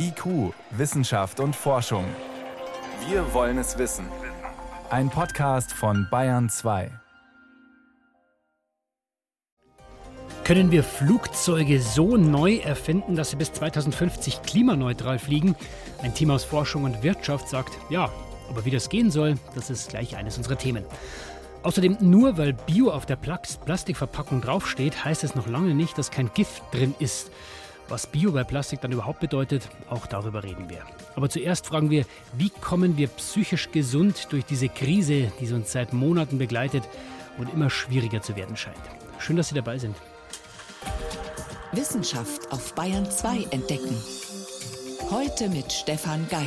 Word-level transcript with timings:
IQ, 0.00 0.54
Wissenschaft 0.70 1.40
und 1.40 1.56
Forschung. 1.56 2.04
Wir 3.08 3.34
wollen 3.34 3.58
es 3.58 3.78
wissen. 3.78 4.06
Ein 4.90 5.10
Podcast 5.10 5.72
von 5.72 6.06
Bayern 6.08 6.48
2. 6.48 6.90
Können 10.44 10.70
wir 10.70 10.84
Flugzeuge 10.84 11.80
so 11.80 12.16
neu 12.16 12.58
erfinden, 12.58 13.16
dass 13.16 13.30
sie 13.30 13.36
bis 13.36 13.52
2050 13.52 14.42
klimaneutral 14.42 15.18
fliegen? 15.18 15.56
Ein 16.00 16.14
Team 16.14 16.30
aus 16.30 16.44
Forschung 16.44 16.84
und 16.84 17.02
Wirtschaft 17.02 17.48
sagt 17.48 17.76
ja. 17.90 18.08
Aber 18.48 18.64
wie 18.64 18.70
das 18.70 18.88
gehen 18.88 19.10
soll, 19.10 19.34
das 19.56 19.68
ist 19.68 19.90
gleich 19.90 20.16
eines 20.16 20.38
unserer 20.38 20.56
Themen. 20.56 20.84
Außerdem, 21.64 21.98
nur 22.00 22.38
weil 22.38 22.52
Bio 22.52 22.92
auf 22.92 23.04
der 23.04 23.16
Plastikverpackung 23.16 24.40
draufsteht, 24.42 25.04
heißt 25.04 25.24
es 25.24 25.34
noch 25.34 25.48
lange 25.48 25.74
nicht, 25.74 25.98
dass 25.98 26.12
kein 26.12 26.32
Gift 26.32 26.62
drin 26.72 26.94
ist. 27.00 27.32
Was 27.88 28.06
Bio 28.06 28.32
bei 28.32 28.44
Plastik 28.44 28.82
dann 28.82 28.92
überhaupt 28.92 29.20
bedeutet, 29.20 29.68
auch 29.88 30.06
darüber 30.06 30.44
reden 30.44 30.68
wir. 30.68 30.82
Aber 31.16 31.30
zuerst 31.30 31.66
fragen 31.66 31.88
wir, 31.88 32.04
wie 32.34 32.50
kommen 32.50 32.98
wir 32.98 33.08
psychisch 33.08 33.70
gesund 33.72 34.28
durch 34.30 34.44
diese 34.44 34.68
Krise, 34.68 35.32
die 35.40 35.50
uns 35.52 35.72
seit 35.72 35.94
Monaten 35.94 36.36
begleitet 36.36 36.84
und 37.38 37.50
immer 37.52 37.70
schwieriger 37.70 38.20
zu 38.20 38.36
werden 38.36 38.56
scheint. 38.56 38.76
Schön, 39.18 39.36
dass 39.36 39.48
Sie 39.48 39.54
dabei 39.54 39.78
sind. 39.78 39.96
Wissenschaft 41.72 42.52
auf 42.52 42.74
Bayern 42.74 43.10
2 43.10 43.46
entdecken. 43.50 43.96
Heute 45.10 45.48
mit 45.48 45.72
Stefan 45.72 46.28
Geier. 46.28 46.44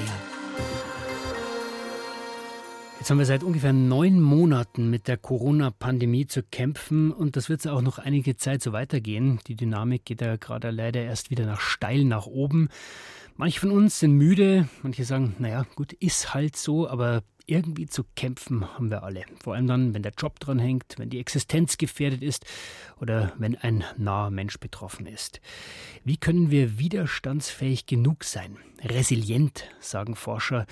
Jetzt 3.02 3.10
haben 3.10 3.18
wir 3.18 3.26
seit 3.26 3.42
ungefähr 3.42 3.74
neun 3.74 4.22
Monaten 4.22 4.92
mit 4.92 5.08
der 5.08 5.18
Corona-Pandemie 5.18 6.28
zu 6.28 6.44
kämpfen 6.44 7.12
und 7.12 7.36
das 7.36 7.50
wird 7.50 7.68
auch 7.68 7.82
noch 7.82 7.98
einige 7.98 8.38
Zeit 8.38 8.62
so 8.62 8.74
weitergehen. 8.74 9.40
Die 9.48 9.56
Dynamik 9.56 10.06
geht 10.06 10.22
ja 10.22 10.36
gerade 10.36 10.70
leider 10.70 11.02
erst 11.02 11.32
wieder 11.32 11.48
nach 11.48 11.62
steil 11.62 12.04
nach 12.04 12.28
oben. 12.28 12.70
Manche 13.38 13.60
von 13.60 13.72
uns 13.72 14.00
sind 14.00 14.14
müde, 14.14 14.68
manche 14.84 15.04
sagen, 15.06 15.36
naja, 15.40 15.66
gut, 15.76 15.94
ist 15.94 16.34
halt 16.34 16.56
so, 16.56 16.88
aber 16.88 17.24
irgendwie 17.46 17.88
zu 17.88 18.04
kämpfen 18.16 18.74
haben 18.74 18.90
wir 18.90 19.04
alle. 19.04 19.24
Vor 19.44 19.56
allem 19.56 19.68
dann, 19.68 19.94
wenn 19.94 20.04
der 20.04 20.14
Job 20.18 20.40
dran 20.40 20.60
hängt, 20.60 20.96
wenn 20.98 21.10
die 21.10 21.20
Existenz 21.20 21.78
gefährdet 21.78 22.22
ist 22.22 22.46
oder 23.00 23.34
wenn 23.38 23.56
ein 23.58 23.84
naher 23.98 24.30
Mensch 24.30 24.60
betroffen 24.60 25.06
ist. 25.06 25.42
Wie 26.04 26.18
können 26.18 26.52
wir 26.52 26.80
widerstandsfähig 26.80 27.86
genug 27.86 28.24
sein? 28.24 28.58
Resilient, 28.84 29.66
sagen 29.80 30.16
Forscher, 30.16 30.66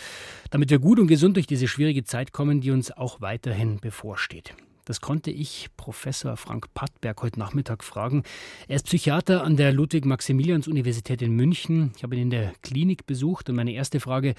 damit 0.52 0.70
wir 0.70 0.80
gut 0.80 1.00
und 1.00 1.08
gesund 1.08 1.36
durch 1.36 1.48
diese 1.48 1.68
schwierige 1.68 2.04
Zeit 2.04 2.32
kommen, 2.32 2.62
die 2.62 2.72
uns 2.72 2.92
auch 2.92 3.22
weiterhin 3.22 3.80
bevorsteht. 3.80 4.54
Das 4.90 5.02
konnte 5.02 5.30
ich 5.30 5.68
Professor 5.78 6.36
Frank 6.36 6.74
Pattberg 6.74 7.22
heute 7.22 7.38
Nachmittag 7.38 7.84
fragen. 7.84 8.24
Er 8.68 8.78
ist 8.78 8.88
Psychiater 8.88 9.44
an 9.44 9.56
der 9.56 9.72
Ludwig-Maximilians-Universität 9.72 11.22
in 11.22 11.36
München. 11.36 11.92
Ich 11.96 12.02
habe 12.02 12.16
ihn 12.16 12.24
in 12.24 12.30
der 12.32 12.54
Klinik 12.64 13.06
besucht 13.06 13.52
und 13.52 13.56
meine 13.56 13.74
erste 13.74 14.00
Frage, 14.00 14.34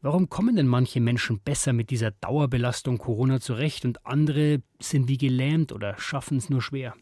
Warum 0.00 0.30
kommen 0.30 0.56
denn 0.56 0.66
manche 0.66 0.98
Menschen 0.98 1.40
besser 1.40 1.74
mit 1.74 1.90
dieser 1.90 2.10
Dauerbelastung 2.10 2.96
Corona 2.96 3.38
zurecht 3.38 3.84
und 3.84 4.04
andere 4.06 4.62
sind 4.80 5.08
wie 5.08 5.18
gelähmt 5.18 5.72
oder 5.72 5.96
schaffen 5.98 6.38
es 6.38 6.48
nur 6.48 6.62
schwer? 6.62 6.94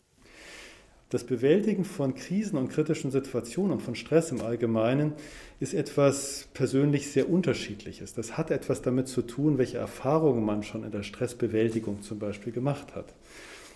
Das 1.11 1.25
Bewältigen 1.25 1.84
von 1.84 2.14
Krisen 2.14 2.56
und 2.56 2.69
kritischen 2.69 3.11
Situationen 3.11 3.72
und 3.72 3.83
von 3.83 3.97
Stress 3.97 4.30
im 4.30 4.42
Allgemeinen 4.42 5.12
ist 5.58 5.75
etwas 5.75 6.47
persönlich 6.55 7.11
sehr 7.11 7.28
Unterschiedliches. 7.28 8.14
Das 8.14 8.39
hat 8.39 8.52
etwas 8.52 8.80
damit 8.80 9.08
zu 9.08 9.22
tun, 9.22 9.58
welche 9.58 9.78
Erfahrungen 9.78 10.44
man 10.44 10.62
schon 10.62 10.84
in 10.84 10.92
der 10.92 11.02
Stressbewältigung 11.02 12.02
zum 12.02 12.20
Beispiel 12.20 12.52
gemacht 12.52 12.94
hat. 12.94 13.12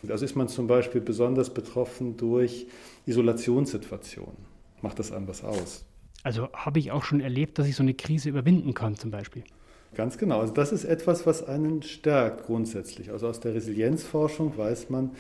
Also 0.09 0.25
ist 0.25 0.37
man 0.37 0.47
zum 0.47 0.69
Beispiel 0.69 1.01
besonders 1.01 1.53
betroffen 1.53 2.17
durch 2.17 2.69
Isolationssituationen. 3.07 4.37
Macht 4.81 5.01
das 5.01 5.11
einem 5.11 5.27
was 5.27 5.43
aus? 5.43 5.85
Also 6.23 6.53
habe 6.53 6.79
ich 6.79 6.93
auch 6.93 7.03
schon 7.03 7.21
erlebt, 7.21 7.59
dass 7.59 7.67
ich 7.67 7.75
so 7.75 7.83
eine 7.83 7.95
Krise 7.95 8.29
überwinden 8.29 8.75
kann 8.75 8.95
zum 8.95 9.11
Beispiel. 9.11 9.43
Ganz 9.95 10.19
genau. 10.19 10.41
Also 10.41 10.53
das 10.53 10.73
ist 10.73 10.85
etwas, 10.85 11.27
was 11.27 11.47
einen 11.47 11.83
stärkt 11.83 12.47
grundsätzlich. 12.47 13.11
Also 13.11 13.29
aus 13.29 13.41
der 13.41 13.55
Resilienzforschung 13.55 14.57
weiß 14.57 14.91
man, 14.91 15.11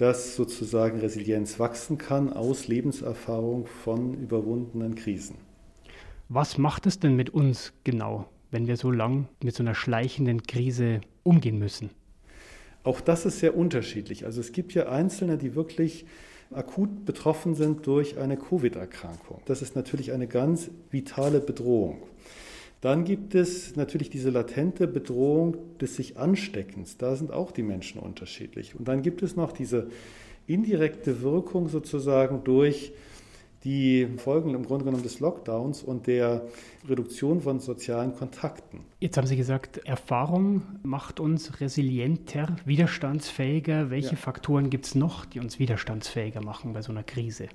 dass 0.00 0.34
sozusagen 0.34 0.98
Resilienz 0.98 1.58
wachsen 1.58 1.98
kann 1.98 2.32
aus 2.32 2.68
Lebenserfahrung 2.68 3.66
von 3.66 4.14
überwundenen 4.14 4.94
Krisen. 4.94 5.36
Was 6.30 6.56
macht 6.56 6.86
es 6.86 7.00
denn 7.00 7.16
mit 7.16 7.28
uns 7.28 7.74
genau, 7.84 8.26
wenn 8.50 8.66
wir 8.66 8.78
so 8.78 8.90
lang 8.90 9.28
mit 9.42 9.54
so 9.54 9.62
einer 9.62 9.74
schleichenden 9.74 10.42
Krise 10.42 11.02
umgehen 11.22 11.58
müssen? 11.58 11.90
Auch 12.82 13.02
das 13.02 13.26
ist 13.26 13.40
sehr 13.40 13.54
unterschiedlich. 13.54 14.24
Also 14.24 14.40
es 14.40 14.52
gibt 14.52 14.72
ja 14.72 14.88
Einzelne, 14.88 15.36
die 15.36 15.54
wirklich 15.54 16.06
akut 16.50 17.04
betroffen 17.04 17.54
sind 17.54 17.86
durch 17.86 18.16
eine 18.16 18.38
Covid-Erkrankung. 18.38 19.42
Das 19.44 19.60
ist 19.60 19.76
natürlich 19.76 20.12
eine 20.12 20.28
ganz 20.28 20.70
vitale 20.90 21.40
Bedrohung. 21.40 21.98
Dann 22.80 23.04
gibt 23.04 23.34
es 23.34 23.76
natürlich 23.76 24.08
diese 24.08 24.30
latente 24.30 24.86
Bedrohung 24.86 25.56
des 25.78 25.96
sich 25.96 26.16
Ansteckens. 26.16 26.96
Da 26.96 27.14
sind 27.14 27.30
auch 27.30 27.52
die 27.52 27.62
Menschen 27.62 28.00
unterschiedlich. 28.00 28.74
Und 28.74 28.88
dann 28.88 29.02
gibt 29.02 29.22
es 29.22 29.36
noch 29.36 29.52
diese 29.52 29.88
indirekte 30.46 31.20
Wirkung 31.20 31.68
sozusagen 31.68 32.42
durch 32.42 32.92
die 33.64 34.06
Folgen 34.16 34.54
im 34.54 34.64
Grunde 34.64 34.86
genommen 34.86 35.02
des 35.02 35.20
Lockdowns 35.20 35.82
und 35.82 36.06
der 36.06 36.46
Reduktion 36.88 37.42
von 37.42 37.60
sozialen 37.60 38.14
Kontakten. 38.14 38.80
Jetzt 39.00 39.18
haben 39.18 39.26
Sie 39.26 39.36
gesagt, 39.36 39.78
Erfahrung 39.84 40.62
macht 40.82 41.20
uns 41.20 41.60
resilienter, 41.60 42.56
widerstandsfähiger. 42.64 43.90
Welche 43.90 44.12
ja. 44.12 44.16
Faktoren 44.16 44.70
gibt 44.70 44.86
es 44.86 44.94
noch, 44.94 45.26
die 45.26 45.40
uns 45.40 45.58
widerstandsfähiger 45.58 46.40
machen 46.40 46.72
bei 46.72 46.80
so 46.80 46.90
einer 46.90 47.02
Krise? 47.02 47.48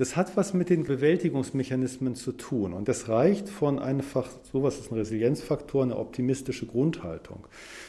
Das 0.00 0.16
hat 0.16 0.34
was 0.34 0.54
mit 0.54 0.70
den 0.70 0.84
Bewältigungsmechanismen 0.84 2.14
zu 2.14 2.32
tun. 2.32 2.72
Und 2.72 2.88
das 2.88 3.10
reicht 3.10 3.50
von 3.50 3.78
einfach, 3.78 4.30
sowas 4.50 4.78
ist 4.78 4.90
ein 4.90 4.94
Resilienzfaktor, 4.94 5.82
eine 5.82 5.98
optimistische 5.98 6.64
Grundhaltung. 6.64 7.46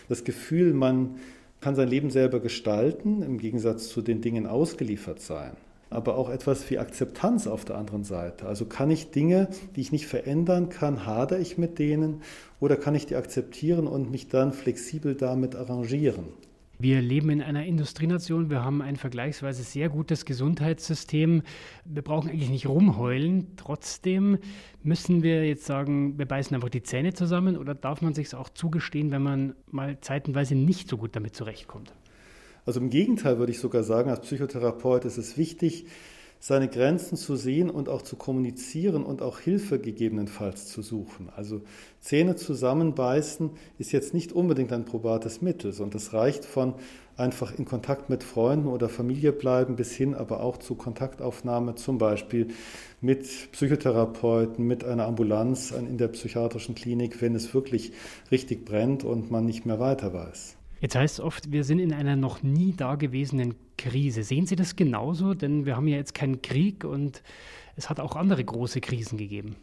Das 0.10 0.26
Gefühl, 0.26 0.74
man 0.74 1.20
kann 1.62 1.74
sein 1.76 1.88
Leben 1.88 2.10
selber 2.10 2.42
gestalten, 2.42 3.22
im 3.22 3.38
Gegensatz 3.38 3.88
zu 3.88 4.02
den 4.02 4.20
Dingen 4.20 4.46
ausgeliefert 4.46 5.22
sein 5.22 5.54
aber 5.90 6.18
auch 6.18 6.30
etwas 6.30 6.70
wie 6.70 6.80
Akzeptanz 6.80 7.48
auf 7.48 7.66
der 7.66 7.78
anderen 7.78 8.06
Seite. 8.06 8.46
Also 8.46 8.66
kann 8.66 8.90
ich 8.90 9.12
Dinge, 9.12 9.50
die 9.76 9.82
ich 9.82 9.92
nicht 9.92 10.08
verändern 10.08 10.70
kann, 10.70 11.06
hader 11.06 11.38
ich 11.38 11.58
mit 11.58 11.80
denen 11.80 12.22
oder 12.62 12.78
kann 12.78 12.96
ich 12.96 13.08
die 13.08 13.18
akzeptieren 13.18 13.88
und 13.88 14.10
mich 14.10 14.30
dann 14.30 14.54
flexibel 14.54 15.16
damit 15.16 15.54
arrangieren? 15.54 16.30
Wir 16.84 17.00
leben 17.00 17.30
in 17.30 17.44
einer 17.44 17.64
Industrienation, 17.64 18.50
wir 18.50 18.64
haben 18.64 18.82
ein 18.82 18.96
vergleichsweise 18.96 19.62
sehr 19.62 19.88
gutes 19.88 20.26
Gesundheitssystem. 20.26 21.44
Wir 21.86 22.02
brauchen 22.02 22.32
eigentlich 22.32 22.50
nicht 22.50 22.68
rumheulen. 22.68 23.56
Trotzdem 23.56 24.40
müssen 24.82 25.22
wir 25.22 25.46
jetzt 25.46 25.66
sagen, 25.66 26.18
wir 26.18 26.26
beißen 26.26 26.56
einfach 26.56 26.70
die 26.70 26.82
Zähne 26.82 27.14
zusammen 27.14 27.56
oder 27.56 27.76
darf 27.76 28.02
man 28.02 28.16
sich 28.16 28.34
auch 28.34 28.50
zugestehen, 28.50 29.12
wenn 29.12 29.22
man 29.22 29.54
mal 29.70 30.02
zeitenweise 30.02 30.56
nicht 30.56 30.90
so 30.90 30.98
gut 30.98 31.16
damit 31.16 31.36
zurechtkommt? 31.36 31.94
Also 32.66 32.80
im 32.80 32.90
Gegenteil 32.90 33.38
würde 33.38 33.52
ich 33.52 33.60
sogar 33.60 33.84
sagen, 33.84 34.10
als 34.10 34.22
Psychotherapeut 34.22 35.06
ist 35.06 35.20
es 35.20 35.38
wichtig, 35.38 35.86
seine 36.44 36.68
Grenzen 36.68 37.18
zu 37.18 37.36
sehen 37.36 37.70
und 37.70 37.88
auch 37.88 38.02
zu 38.02 38.16
kommunizieren 38.16 39.06
und 39.06 39.22
auch 39.22 39.40
Hilfe 39.40 39.78
gegebenenfalls 39.78 40.66
zu 40.66 40.82
suchen. 40.82 41.30
Also 41.36 41.62
Zähne 42.00 42.36
zusammenbeißen 42.36 43.52
ist 43.78 43.92
jetzt 43.92 44.16
nicht 44.16 44.34
unbedingt 44.34 44.74
ein 44.74 44.84
probates 44.84 45.44
Mittel, 45.44 45.72
sondern 45.72 46.00
das 46.00 46.14
reicht 46.14 46.44
von 46.44 46.74
einfach 47.16 47.56
in 47.56 47.66
Kontakt 47.66 48.10
mit 48.10 48.24
Freunden 48.24 48.68
oder 48.68 48.90
Familie 48.90 49.34
bleiben 49.34 49.76
bis 49.76 49.94
hin 49.94 50.16
aber 50.16 50.42
auch 50.42 50.58
zu 50.58 50.74
Kontaktaufnahme 50.74 51.76
zum 51.76 52.00
Beispiel 52.00 52.48
mit 53.02 53.52
Psychotherapeuten, 53.52 54.66
mit 54.66 54.84
einer 54.84 55.06
Ambulanz 55.06 55.70
in 55.70 56.00
der 56.00 56.08
psychiatrischen 56.08 56.74
Klinik, 56.74 57.22
wenn 57.22 57.36
es 57.36 57.54
wirklich 57.54 57.92
richtig 58.32 58.66
brennt 58.66 59.04
und 59.04 59.30
man 59.30 59.46
nicht 59.46 59.68
mehr 59.68 59.80
weiter 59.80 60.12
weiß. 60.12 60.58
Jetzt 60.82 60.96
heißt 60.96 61.20
es 61.20 61.24
oft, 61.24 61.52
wir 61.52 61.64
sind 61.64 61.78
in 61.78 61.94
einer 61.94 62.16
noch 62.16 62.42
nie 62.42 62.74
dagewesenen 62.74 63.54
Krise. 63.78 64.24
Sehen 64.24 64.48
Sie 64.48 64.56
das 64.56 64.76
genauso? 64.76 65.36
Denn 65.36 65.68
wir 65.68 65.76
haben 65.76 65.88
ja 65.88 65.98
jetzt 65.98 66.16
keinen 66.16 66.42
Krieg 66.42 66.84
und 66.84 67.22
es 67.76 67.90
hat 67.90 68.00
auch 68.00 68.16
andere 68.16 68.44
große 68.44 68.82
Krisen 68.82 69.20
gegeben. 69.20 69.56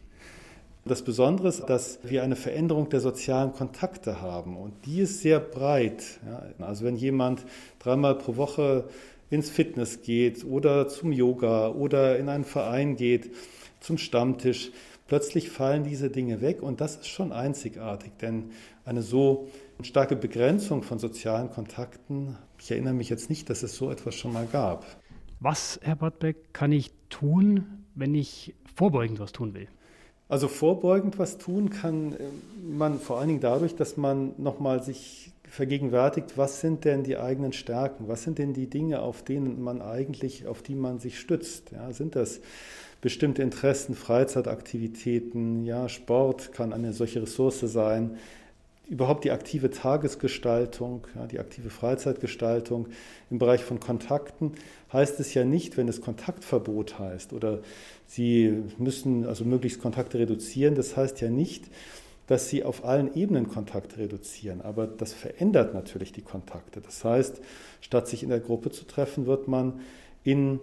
Das 0.85 1.03
Besondere 1.03 1.49
ist, 1.49 1.65
dass 1.65 1.99
wir 2.03 2.23
eine 2.23 2.37
Veränderung 2.37 2.87
der 2.87 3.01
sozialen 3.01 3.51
Kontakte 3.51 4.21
haben 4.21 4.55
und 4.55 4.73
die 4.85 5.01
ist 5.01 5.19
sehr 5.19 5.41
breit. 5.41 6.21
Also 6.57 6.85
wenn 6.85 6.95
jemand 6.95 7.45
dreimal 7.79 8.15
pro 8.15 8.37
Woche 8.37 8.85
ins 9.29 9.49
Fitness 9.49 10.01
geht 10.01 10.45
oder 10.45 10.87
zum 10.87 11.11
Yoga 11.11 11.67
oder 11.67 12.17
in 12.17 12.29
einen 12.29 12.45
Verein 12.45 12.95
geht, 12.95 13.29
zum 13.81 13.97
Stammtisch, 13.97 14.71
plötzlich 15.07 15.49
fallen 15.49 15.83
diese 15.83 16.09
Dinge 16.09 16.39
weg 16.39 16.63
und 16.63 16.79
das 16.79 16.95
ist 16.95 17.07
schon 17.07 17.33
einzigartig, 17.33 18.13
denn 18.21 18.51
eine 18.85 19.01
so 19.01 19.49
starke 19.81 20.15
Begrenzung 20.15 20.83
von 20.83 20.99
sozialen 20.99 21.49
Kontakten. 21.49 22.37
Ich 22.59 22.71
erinnere 22.71 22.93
mich 22.93 23.09
jetzt 23.09 23.29
nicht, 23.29 23.49
dass 23.49 23.63
es 23.63 23.75
so 23.75 23.89
etwas 23.91 24.15
schon 24.15 24.33
mal 24.33 24.45
gab. 24.45 24.85
Was, 25.39 25.79
Herr 25.81 25.95
Bartbeck, 25.95 26.53
kann 26.53 26.71
ich 26.71 26.91
tun, 27.09 27.85
wenn 27.95 28.13
ich 28.13 28.53
vorbeugend 28.75 29.19
was 29.19 29.31
tun 29.31 29.53
will? 29.53 29.67
Also 30.27 30.47
vorbeugend 30.47 31.17
was 31.17 31.37
tun 31.37 31.69
kann 31.69 32.13
äh, 32.13 32.17
man 32.61 32.99
vor 32.99 33.17
allen 33.19 33.29
Dingen 33.29 33.39
dadurch, 33.39 33.75
dass 33.75 33.97
man 33.97 34.33
nochmal 34.37 34.83
sich 34.83 35.31
vergegenwärtigt, 35.49 36.37
was 36.37 36.61
sind 36.61 36.85
denn 36.85 37.03
die 37.03 37.17
eigenen 37.17 37.53
Stärken, 37.53 38.07
was 38.07 38.23
sind 38.23 38.37
denn 38.37 38.53
die 38.53 38.69
Dinge, 38.69 39.01
auf 39.01 39.23
denen 39.23 39.63
man 39.63 39.81
eigentlich, 39.81 40.45
auf 40.45 40.61
die 40.61 40.75
man 40.75 40.99
sich 40.99 41.19
stützt. 41.19 41.71
Ja, 41.71 41.91
sind 41.91 42.15
das 42.15 42.41
bestimmte 43.01 43.41
Interessen, 43.41 43.95
Freizeitaktivitäten, 43.95 45.65
ja, 45.65 45.89
Sport 45.89 46.53
kann 46.53 46.73
eine 46.73 46.93
solche 46.93 47.21
Ressource 47.23 47.61
sein, 47.61 48.17
überhaupt 48.89 49.23
die 49.23 49.31
aktive 49.31 49.69
Tagesgestaltung, 49.69 51.05
ja, 51.15 51.27
die 51.27 51.39
aktive 51.39 51.69
Freizeitgestaltung 51.69 52.87
im 53.29 53.37
Bereich 53.37 53.63
von 53.63 53.79
Kontakten 53.79 54.53
heißt 54.91 55.19
es 55.19 55.33
ja 55.35 55.45
nicht, 55.45 55.77
wenn 55.77 55.87
es 55.87 56.01
Kontaktverbot 56.01 56.97
heißt 56.99 57.31
oder 57.33 57.59
Sie 58.07 58.63
müssen 58.79 59.27
also 59.27 59.45
möglichst 59.45 59.79
Kontakte 59.79 60.17
reduzieren, 60.17 60.73
das 60.73 60.97
heißt 60.97 61.21
ja 61.21 61.29
nicht, 61.29 61.65
dass 62.25 62.49
Sie 62.49 62.63
auf 62.63 62.83
allen 62.83 63.13
Ebenen 63.15 63.47
Kontakte 63.47 63.99
reduzieren, 63.99 64.61
aber 64.61 64.87
das 64.87 65.13
verändert 65.13 65.75
natürlich 65.75 66.11
die 66.11 66.21
Kontakte. 66.21 66.81
Das 66.81 67.03
heißt, 67.03 67.41
statt 67.81 68.07
sich 68.07 68.23
in 68.23 68.29
der 68.29 68.39
Gruppe 68.39 68.71
zu 68.71 68.85
treffen, 68.85 69.27
wird 69.27 69.47
man 69.47 69.81
in 70.23 70.59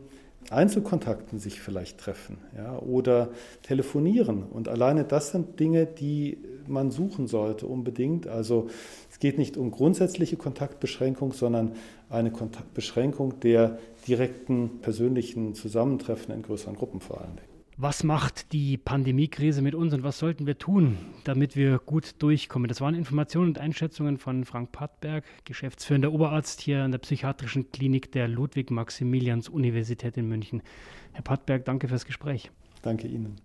Einzelkontakten 0.50 1.38
sich 1.38 1.60
vielleicht 1.60 1.98
treffen 1.98 2.38
ja, 2.56 2.78
oder 2.78 3.30
telefonieren. 3.62 4.44
Und 4.44 4.68
alleine 4.68 5.04
das 5.04 5.30
sind 5.30 5.58
Dinge, 5.58 5.86
die 5.86 6.38
man 6.68 6.90
suchen 6.90 7.26
sollte 7.26 7.66
unbedingt. 7.66 8.26
Also 8.26 8.68
es 9.10 9.18
geht 9.18 9.38
nicht 9.38 9.56
um 9.56 9.70
grundsätzliche 9.70 10.36
Kontaktbeschränkung, 10.36 11.32
sondern 11.32 11.72
eine 12.08 12.32
Beschränkung 12.74 13.40
der 13.40 13.78
direkten 14.06 14.80
persönlichen 14.80 15.54
Zusammentreffen 15.54 16.34
in 16.34 16.42
größeren 16.42 16.76
Gruppen 16.76 17.00
vor 17.00 17.20
allen 17.20 17.36
Dingen. 17.36 17.56
Was 17.78 18.04
macht 18.04 18.54
die 18.54 18.78
Pandemiekrise 18.78 19.60
mit 19.60 19.74
uns 19.74 19.92
und 19.92 20.02
was 20.02 20.18
sollten 20.18 20.46
wir 20.46 20.56
tun, 20.56 20.96
damit 21.24 21.56
wir 21.56 21.78
gut 21.78 22.14
durchkommen? 22.22 22.68
Das 22.68 22.80
waren 22.80 22.94
Informationen 22.94 23.48
und 23.48 23.58
Einschätzungen 23.58 24.16
von 24.16 24.46
Frank 24.46 24.72
Pattberg, 24.72 25.24
geschäftsführender 25.44 26.10
Oberarzt 26.10 26.62
hier 26.62 26.82
an 26.82 26.92
der 26.92 27.00
Psychiatrischen 27.00 27.70
Klinik 27.72 28.10
der 28.12 28.28
Ludwig-Maximilians-Universität 28.28 30.16
in 30.16 30.26
München. 30.26 30.62
Herr 31.12 31.22
Pattberg, 31.22 31.66
danke 31.66 31.88
fürs 31.88 32.06
Gespräch. 32.06 32.50
Danke 32.80 33.08
Ihnen. 33.08 33.36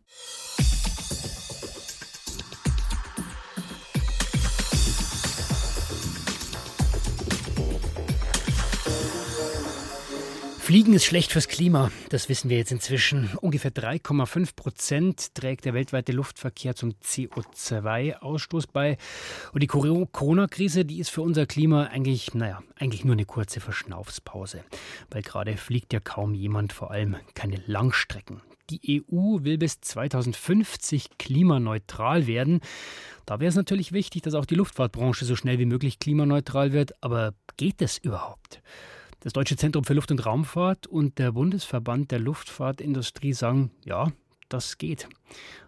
Fliegen 10.71 10.93
ist 10.93 11.03
schlecht 11.03 11.33
fürs 11.33 11.49
Klima, 11.49 11.91
das 12.07 12.29
wissen 12.29 12.49
wir 12.49 12.55
jetzt 12.55 12.71
inzwischen. 12.71 13.29
Ungefähr 13.41 13.73
3,5 13.73 14.55
Prozent 14.55 15.35
trägt 15.35 15.65
der 15.65 15.73
weltweite 15.73 16.13
Luftverkehr 16.13 16.75
zum 16.75 16.91
CO2-Ausstoß 16.91 18.67
bei. 18.71 18.97
Und 19.51 19.61
die 19.61 19.67
Corona-Krise, 19.67 20.85
die 20.85 20.99
ist 20.99 21.09
für 21.09 21.23
unser 21.23 21.45
Klima 21.45 21.87
eigentlich, 21.87 22.33
naja, 22.35 22.63
eigentlich 22.77 23.03
nur 23.03 23.15
eine 23.15 23.25
kurze 23.25 23.59
Verschnaufspause. 23.59 24.63
Weil 25.09 25.23
gerade 25.23 25.57
fliegt 25.57 25.91
ja 25.91 25.99
kaum 25.99 26.33
jemand, 26.33 26.71
vor 26.71 26.89
allem 26.89 27.17
keine 27.33 27.61
Langstrecken. 27.65 28.41
Die 28.69 29.03
EU 29.11 29.43
will 29.43 29.57
bis 29.57 29.81
2050 29.81 31.17
klimaneutral 31.17 32.27
werden. 32.27 32.61
Da 33.25 33.41
wäre 33.41 33.49
es 33.49 33.55
natürlich 33.55 33.91
wichtig, 33.91 34.21
dass 34.21 34.35
auch 34.35 34.45
die 34.45 34.55
Luftfahrtbranche 34.55 35.25
so 35.25 35.35
schnell 35.35 35.59
wie 35.59 35.65
möglich 35.65 35.99
klimaneutral 35.99 36.71
wird. 36.71 36.93
Aber 37.03 37.33
geht 37.57 37.81
es 37.81 37.97
überhaupt? 37.97 38.61
Das 39.23 39.33
Deutsche 39.33 39.55
Zentrum 39.55 39.83
für 39.83 39.93
Luft- 39.93 40.09
und 40.09 40.25
Raumfahrt 40.25 40.87
und 40.87 41.19
der 41.19 41.33
Bundesverband 41.33 42.09
der 42.09 42.17
Luftfahrtindustrie 42.17 43.33
sagen, 43.33 43.69
ja, 43.85 44.11
das 44.49 44.79
geht. 44.79 45.07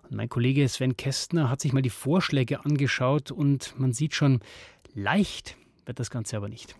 Und 0.09 0.15
mein 0.15 0.27
Kollege 0.27 0.67
Sven 0.67 0.97
Kästner 0.97 1.51
hat 1.51 1.61
sich 1.61 1.71
mal 1.71 1.83
die 1.83 1.91
Vorschläge 1.91 2.65
angeschaut 2.65 3.29
und 3.29 3.79
man 3.79 3.93
sieht 3.93 4.15
schon, 4.15 4.39
leicht 4.95 5.55
wird 5.85 5.99
das 5.99 6.09
Ganze 6.09 6.35
aber 6.35 6.49
nicht. 6.49 6.75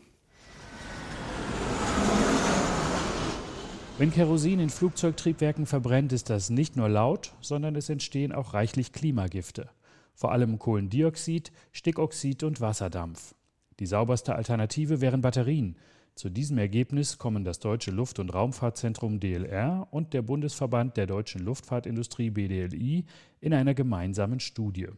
Wenn 3.99 4.11
Kerosin 4.11 4.59
in 4.59 4.71
Flugzeugtriebwerken 4.71 5.67
verbrennt, 5.67 6.11
ist 6.11 6.31
das 6.31 6.49
nicht 6.49 6.75
nur 6.75 6.89
laut, 6.89 7.33
sondern 7.39 7.75
es 7.75 7.87
entstehen 7.89 8.31
auch 8.31 8.55
reichlich 8.55 8.91
Klimagifte. 8.91 9.69
Vor 10.15 10.31
allem 10.31 10.57
Kohlendioxid, 10.57 11.51
Stickoxid 11.71 12.41
und 12.41 12.61
Wasserdampf. 12.61 13.35
Die 13.79 13.85
sauberste 13.85 14.33
Alternative 14.33 15.01
wären 15.01 15.21
Batterien. 15.21 15.77
Zu 16.15 16.29
diesem 16.29 16.59
Ergebnis 16.59 17.17
kommen 17.17 17.43
das 17.43 17.59
Deutsche 17.59 17.89
Luft- 17.89 18.19
und 18.19 18.29
Raumfahrtzentrum 18.29 19.19
DLR 19.19 19.87
und 19.89 20.13
der 20.13 20.21
Bundesverband 20.21 20.95
der 20.95 21.07
deutschen 21.07 21.41
Luftfahrtindustrie 21.41 22.29
BDLI 22.29 23.05
in 23.41 23.53
einer 23.53 23.73
gemeinsamen 23.73 24.39
Studie. 24.39 24.89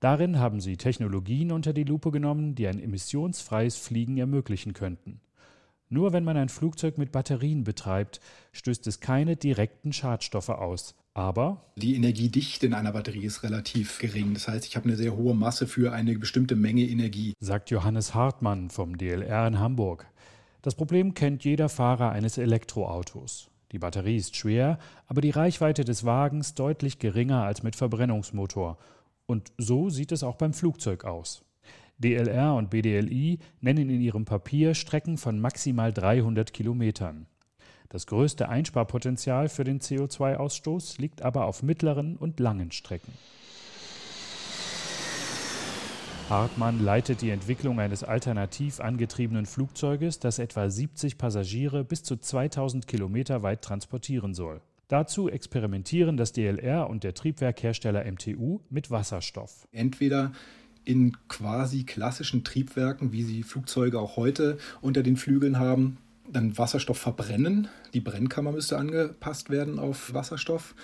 Darin 0.00 0.38
haben 0.38 0.60
sie 0.60 0.76
Technologien 0.76 1.50
unter 1.50 1.72
die 1.72 1.84
Lupe 1.84 2.10
genommen, 2.10 2.54
die 2.54 2.68
ein 2.68 2.78
emissionsfreies 2.78 3.76
Fliegen 3.76 4.18
ermöglichen 4.18 4.74
könnten. 4.74 5.20
Nur 5.88 6.12
wenn 6.12 6.24
man 6.24 6.36
ein 6.36 6.50
Flugzeug 6.50 6.98
mit 6.98 7.10
Batterien 7.10 7.64
betreibt, 7.64 8.20
stößt 8.52 8.86
es 8.86 9.00
keine 9.00 9.36
direkten 9.36 9.94
Schadstoffe 9.94 10.50
aus. 10.50 10.94
Aber 11.14 11.64
die 11.76 11.94
Energiedichte 11.94 12.66
in 12.66 12.74
einer 12.74 12.92
Batterie 12.92 13.24
ist 13.24 13.44
relativ 13.44 13.98
gering. 13.98 14.34
Das 14.34 14.48
heißt, 14.48 14.66
ich 14.66 14.76
habe 14.76 14.88
eine 14.88 14.96
sehr 14.96 15.16
hohe 15.16 15.34
Masse 15.34 15.66
für 15.66 15.92
eine 15.92 16.18
bestimmte 16.18 16.56
Menge 16.56 16.82
Energie. 16.82 17.32
Sagt 17.38 17.70
Johannes 17.70 18.14
Hartmann 18.14 18.68
vom 18.68 18.98
DLR 18.98 19.46
in 19.46 19.58
Hamburg. 19.58 20.06
Das 20.64 20.74
Problem 20.74 21.12
kennt 21.12 21.44
jeder 21.44 21.68
Fahrer 21.68 22.12
eines 22.12 22.38
Elektroautos. 22.38 23.50
Die 23.72 23.78
Batterie 23.78 24.16
ist 24.16 24.34
schwer, 24.34 24.78
aber 25.06 25.20
die 25.20 25.28
Reichweite 25.28 25.84
des 25.84 26.06
Wagens 26.06 26.54
deutlich 26.54 26.98
geringer 26.98 27.42
als 27.42 27.62
mit 27.62 27.76
Verbrennungsmotor. 27.76 28.78
Und 29.26 29.52
so 29.58 29.90
sieht 29.90 30.10
es 30.10 30.22
auch 30.22 30.36
beim 30.36 30.54
Flugzeug 30.54 31.04
aus. 31.04 31.44
DLR 31.98 32.54
und 32.54 32.70
BDLI 32.70 33.40
nennen 33.60 33.90
in 33.90 34.00
ihrem 34.00 34.24
Papier 34.24 34.74
Strecken 34.74 35.18
von 35.18 35.38
maximal 35.38 35.92
300 35.92 36.54
Kilometern. 36.54 37.26
Das 37.90 38.06
größte 38.06 38.48
Einsparpotenzial 38.48 39.50
für 39.50 39.64
den 39.64 39.80
CO2-Ausstoß 39.80 40.98
liegt 40.98 41.20
aber 41.20 41.44
auf 41.44 41.62
mittleren 41.62 42.16
und 42.16 42.40
langen 42.40 42.72
Strecken. 42.72 43.12
Hartmann 46.30 46.82
leitet 46.82 47.20
die 47.20 47.28
Entwicklung 47.28 47.78
eines 47.80 48.02
alternativ 48.02 48.80
angetriebenen 48.80 49.44
Flugzeuges, 49.44 50.20
das 50.20 50.38
etwa 50.38 50.70
70 50.70 51.18
Passagiere 51.18 51.84
bis 51.84 52.02
zu 52.02 52.16
2000 52.16 52.86
Kilometer 52.86 53.42
weit 53.42 53.60
transportieren 53.60 54.32
soll. 54.32 54.62
Dazu 54.88 55.28
experimentieren 55.28 56.16
das 56.16 56.32
DLR 56.32 56.88
und 56.88 57.04
der 57.04 57.14
Triebwerkhersteller 57.14 58.10
MTU 58.10 58.60
mit 58.70 58.90
Wasserstoff. 58.90 59.68
Entweder 59.70 60.32
in 60.84 61.16
quasi 61.28 61.84
klassischen 61.84 62.42
Triebwerken, 62.42 63.12
wie 63.12 63.22
sie 63.22 63.42
Flugzeuge 63.42 63.98
auch 63.98 64.16
heute 64.16 64.58
unter 64.80 65.02
den 65.02 65.16
Flügeln 65.16 65.58
haben, 65.58 65.98
dann 66.30 66.56
Wasserstoff 66.56 66.98
verbrennen. 66.98 67.68
Die 67.92 68.00
Brennkammer 68.00 68.52
müsste 68.52 68.78
angepasst 68.78 69.50
werden 69.50 69.78
auf 69.78 70.14
Wasserstoff. 70.14 70.74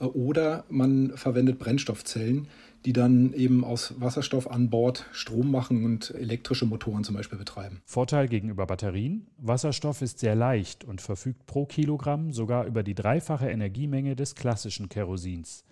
Oder 0.00 0.64
man 0.70 1.16
verwendet 1.16 1.58
Brennstoffzellen, 1.58 2.48
die 2.86 2.94
dann 2.94 3.34
eben 3.34 3.64
aus 3.64 3.94
Wasserstoff 4.00 4.50
an 4.50 4.70
Bord 4.70 5.06
Strom 5.12 5.50
machen 5.50 5.84
und 5.84 6.10
elektrische 6.12 6.64
Motoren 6.64 7.04
zum 7.04 7.14
Beispiel 7.14 7.38
betreiben. 7.38 7.82
Vorteil 7.84 8.26
gegenüber 8.26 8.66
Batterien? 8.66 9.26
Wasserstoff 9.36 10.00
ist 10.00 10.18
sehr 10.18 10.34
leicht 10.34 10.84
und 10.84 11.02
verfügt 11.02 11.44
pro 11.46 11.66
Kilogramm 11.66 12.32
sogar 12.32 12.64
über 12.64 12.82
die 12.82 12.94
dreifache 12.94 13.50
Energiemenge 13.50 14.16
des 14.16 14.34
klassischen 14.34 14.88
Kerosins. 14.88 15.64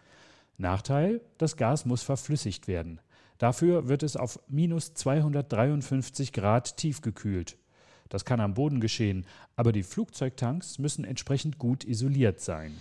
Nachteil? 0.59 1.23
Das 1.39 1.57
Gas 1.57 1.87
muss 1.87 2.03
verflüssigt 2.03 2.69
werden. 2.69 3.01
Dafür 3.39 3.89
wird 3.89 4.03
es 4.03 4.17
auf 4.17 4.41
minus 4.49 4.93
253 4.95 6.33
Grad 6.33 6.77
tiefgekühlt. 6.77 7.57
Das 8.09 8.25
kann 8.25 8.41
am 8.41 8.55
Boden 8.55 8.81
geschehen, 8.81 9.25
aber 9.57 9.73
die 9.73 9.83
Flugzeugtanks 9.83 10.79
müssen 10.79 11.05
entsprechend 11.05 11.59
gut 11.59 11.85
isoliert 11.85 12.41
sein. 12.41 12.73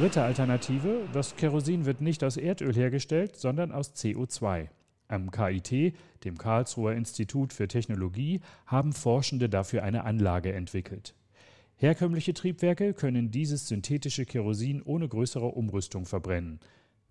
Dritte 0.00 0.22
Alternative, 0.22 1.06
das 1.12 1.36
Kerosin 1.36 1.84
wird 1.84 2.00
nicht 2.00 2.24
aus 2.24 2.38
Erdöl 2.38 2.72
hergestellt, 2.72 3.36
sondern 3.36 3.70
aus 3.70 3.94
CO2. 3.94 4.68
Am 5.08 5.30
KIT, 5.30 5.94
dem 6.24 6.38
Karlsruher 6.38 6.94
Institut 6.94 7.52
für 7.52 7.68
Technologie, 7.68 8.40
haben 8.64 8.94
Forschende 8.94 9.50
dafür 9.50 9.82
eine 9.82 10.04
Anlage 10.04 10.54
entwickelt. 10.54 11.14
Herkömmliche 11.76 12.32
Triebwerke 12.32 12.94
können 12.94 13.30
dieses 13.30 13.68
synthetische 13.68 14.24
Kerosin 14.24 14.80
ohne 14.80 15.06
größere 15.06 15.48
Umrüstung 15.48 16.06
verbrennen. 16.06 16.60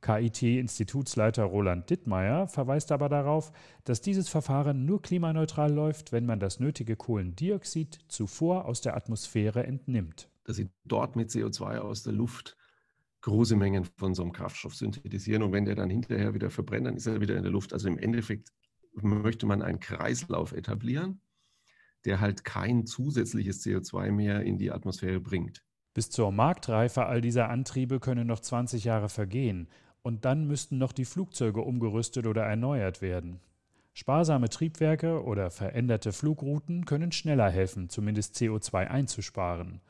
KIT-Institutsleiter 0.01 1.43
Roland 1.43 1.91
Dittmeier 1.91 2.47
verweist 2.47 2.91
aber 2.91 3.07
darauf, 3.07 3.51
dass 3.83 4.01
dieses 4.01 4.29
Verfahren 4.29 4.87
nur 4.87 4.99
klimaneutral 5.03 5.71
läuft, 5.71 6.11
wenn 6.11 6.25
man 6.25 6.39
das 6.39 6.59
nötige 6.59 6.95
Kohlendioxid 6.95 7.99
zuvor 8.07 8.65
aus 8.65 8.81
der 8.81 8.95
Atmosphäre 8.95 9.67
entnimmt. 9.67 10.27
Dass 10.43 10.55
sie 10.55 10.71
dort 10.85 11.15
mit 11.15 11.29
CO2 11.29 11.77
aus 11.77 12.01
der 12.01 12.13
Luft 12.13 12.55
große 13.21 13.55
Mengen 13.55 13.83
von 13.83 14.13
so 14.13 14.21
einem 14.21 14.31
Kraftstoff 14.31 14.75
synthetisieren 14.75 15.43
und 15.43 15.51
wenn 15.51 15.65
der 15.65 15.75
dann 15.75 15.89
hinterher 15.89 16.33
wieder 16.33 16.49
verbrennt, 16.49 16.87
dann 16.87 16.95
ist 16.95 17.05
er 17.05 17.21
wieder 17.21 17.35
in 17.35 17.43
der 17.43 17.51
Luft. 17.51 17.73
Also 17.73 17.87
im 17.87 17.97
Endeffekt 17.97 18.49
möchte 18.93 19.45
man 19.45 19.61
einen 19.61 19.79
Kreislauf 19.79 20.53
etablieren, 20.53 21.21
der 22.05 22.19
halt 22.19 22.43
kein 22.43 22.85
zusätzliches 22.85 23.63
CO2 23.65 24.11
mehr 24.11 24.41
in 24.41 24.57
die 24.57 24.71
Atmosphäre 24.71 25.19
bringt. 25.19 25.63
Bis 25.93 26.09
zur 26.09 26.31
Marktreife 26.31 27.05
all 27.05 27.19
dieser 27.19 27.49
Antriebe 27.49 27.99
können 27.99 28.27
noch 28.27 28.39
20 28.39 28.83
Jahre 28.83 29.09
vergehen. 29.09 29.67
Und 30.01 30.23
dann 30.23 30.47
müssten 30.47 30.77
noch 30.77 30.93
die 30.93 31.05
Flugzeuge 31.05 31.61
umgerüstet 31.61 32.25
oder 32.25 32.43
erneuert 32.43 33.01
werden. 33.01 33.41
Sparsame 33.93 34.47
Triebwerke 34.47 35.23
oder 35.23 35.51
veränderte 35.51 36.13
Flugrouten 36.13 36.85
können 36.85 37.11
schneller 37.11 37.49
helfen, 37.49 37.89
zumindest 37.89 38.37
CO2 38.37 38.87
einzusparen. 38.87 39.81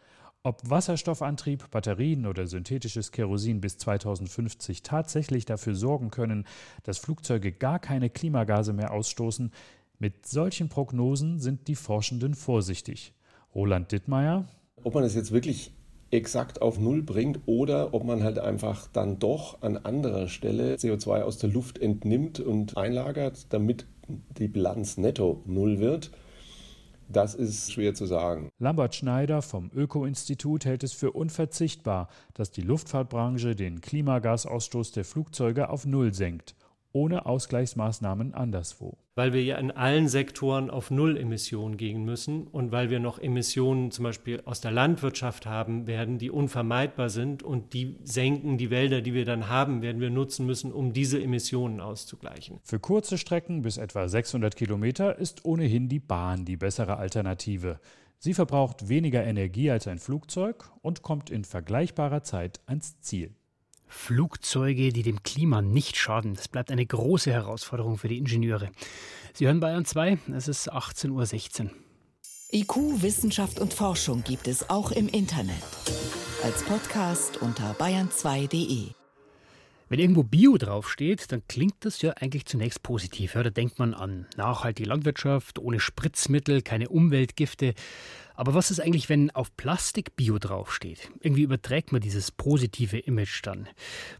Ob 0.41 0.69
Wasserstoffantrieb, 0.69 1.69
Batterien 1.69 2.25
oder 2.25 2.47
synthetisches 2.47 3.11
Kerosin 3.11 3.59
bis 3.59 3.77
2050 3.77 4.83
tatsächlich 4.83 5.43
dafür 5.43 5.75
sorgen 5.75 6.11
können, 6.11 6.45
dass 6.83 6.97
Flugzeuge 6.97 7.51
gar 7.51 7.77
keine 7.77 8.09
Klimagase 8.09 8.71
mehr 8.71 8.93
ausstoßen, 8.93 9.51
mit 9.97 10.25
solchen 10.25 10.69
Prognosen 10.69 11.39
sind 11.39 11.67
die 11.67 11.75
Forschenden 11.75 12.35
vorsichtig. 12.35 13.13
Roland 13.53 13.91
Dittmeier. 13.91 14.47
Ob 14.81 14.93
man 14.93 15.03
es 15.03 15.13
jetzt 15.13 15.33
wirklich 15.33 15.73
exakt 16.09 16.61
auf 16.61 16.79
Null 16.79 17.01
bringt 17.01 17.41
oder 17.45 17.93
ob 17.93 18.05
man 18.05 18.23
halt 18.23 18.39
einfach 18.39 18.87
dann 18.87 19.19
doch 19.19 19.61
an 19.61 19.75
anderer 19.75 20.29
Stelle 20.29 20.75
CO2 20.75 21.23
aus 21.23 21.37
der 21.37 21.49
Luft 21.49 21.79
entnimmt 21.79 22.39
und 22.39 22.77
einlagert, 22.77 23.47
damit 23.49 23.87
die 24.07 24.47
Bilanz 24.47 24.95
netto 24.95 25.43
Null 25.45 25.79
wird, 25.79 26.11
das 27.09 27.35
ist 27.35 27.73
schwer 27.73 27.93
zu 27.93 28.05
sagen. 28.05 28.51
Lambert 28.59 28.95
Schneider 28.95 29.41
vom 29.41 29.71
Öko-Institut 29.73 30.65
hält 30.65 30.83
es 30.83 30.93
für 30.93 31.11
unverzichtbar, 31.11 32.07
dass 32.33 32.51
die 32.51 32.61
Luftfahrtbranche 32.61 33.55
den 33.55 33.81
Klimagasausstoß 33.81 34.91
der 34.91 35.05
Flugzeuge 35.05 35.69
auf 35.69 35.85
Null 35.85 36.13
senkt 36.13 36.55
ohne 36.91 37.25
Ausgleichsmaßnahmen 37.25 38.33
anderswo. 38.33 38.97
Weil 39.15 39.33
wir 39.33 39.43
ja 39.43 39.57
in 39.57 39.71
allen 39.71 40.07
Sektoren 40.07 40.69
auf 40.69 40.91
Null-Emissionen 40.91 41.77
gehen 41.77 42.05
müssen 42.05 42.47
und 42.47 42.71
weil 42.71 42.89
wir 42.89 42.99
noch 42.99 43.19
Emissionen 43.19 43.91
zum 43.91 44.03
Beispiel 44.03 44.41
aus 44.45 44.61
der 44.61 44.71
Landwirtschaft 44.71 45.45
haben 45.45 45.87
werden, 45.87 46.17
die 46.17 46.31
unvermeidbar 46.31 47.09
sind 47.09 47.43
und 47.43 47.73
die 47.73 47.97
senken 48.03 48.57
die 48.57 48.69
Wälder, 48.69 49.01
die 49.01 49.13
wir 49.13 49.25
dann 49.25 49.49
haben, 49.49 49.81
werden 49.81 50.01
wir 50.01 50.09
nutzen 50.09 50.45
müssen, 50.45 50.71
um 50.71 50.93
diese 50.93 51.21
Emissionen 51.21 51.79
auszugleichen. 51.79 52.59
Für 52.63 52.79
kurze 52.79 53.17
Strecken 53.17 53.61
bis 53.61 53.77
etwa 53.77 54.07
600 54.07 54.55
Kilometer 54.55 55.17
ist 55.17 55.45
ohnehin 55.45 55.89
die 55.89 55.99
Bahn 55.99 56.45
die 56.45 56.57
bessere 56.57 56.97
Alternative. 56.97 57.79
Sie 58.21 58.33
verbraucht 58.33 58.89
weniger 58.89 59.23
Energie 59.23 59.71
als 59.71 59.87
ein 59.87 59.97
Flugzeug 59.97 60.71
und 60.81 61.03
kommt 61.03 61.29
in 61.29 61.45
vergleichbarer 61.45 62.21
Zeit 62.21 62.59
ans 62.65 62.99
Ziel. 62.99 63.33
Flugzeuge, 63.89 64.93
die 64.93 65.03
dem 65.03 65.23
Klima 65.23 65.61
nicht 65.61 65.97
schaden. 65.97 66.35
Das 66.35 66.47
bleibt 66.47 66.71
eine 66.71 66.85
große 66.85 67.31
Herausforderung 67.31 67.97
für 67.97 68.07
die 68.07 68.17
Ingenieure. 68.17 68.71
Sie 69.33 69.45
hören 69.45 69.59
Bayern 69.59 69.85
2, 69.85 70.19
es 70.35 70.47
ist 70.47 70.71
18.16 70.71 71.63
Uhr. 71.65 71.71
IQ, 72.51 73.01
Wissenschaft 73.01 73.59
und 73.59 73.73
Forschung 73.73 74.23
gibt 74.23 74.47
es 74.47 74.69
auch 74.69 74.91
im 74.91 75.07
Internet. 75.07 75.61
Als 76.43 76.63
Podcast 76.63 77.41
unter 77.41 77.73
bayern2.de. 77.73 78.91
Wenn 79.89 79.99
irgendwo 79.99 80.21
Bio 80.21 80.55
draufsteht, 80.57 81.31
dann 81.31 81.41
klingt 81.47 81.73
das 81.79 82.03
ja 82.03 82.11
eigentlich 82.11 82.45
zunächst 82.45 82.83
positiv. 82.83 83.33
Ja, 83.33 83.41
da 83.41 83.49
denkt 83.49 83.79
man 83.79 83.95
an 83.95 84.27
nachhaltige 84.37 84.87
Landwirtschaft, 84.87 85.57
ohne 85.57 85.79
Spritzmittel, 85.79 86.61
keine 86.61 86.89
Umweltgifte. 86.89 87.73
Aber 88.39 88.53
was 88.53 88.71
ist 88.71 88.79
eigentlich, 88.79 89.09
wenn 89.09 89.31
auf 89.31 89.53
Plastik 89.57 90.15
Bio 90.15 90.39
draufsteht? 90.39 91.11
Irgendwie 91.19 91.41
überträgt 91.41 91.91
man 91.91 91.99
dieses 91.99 92.31
positive 92.31 92.97
Image 92.97 93.41
dann. 93.43 93.67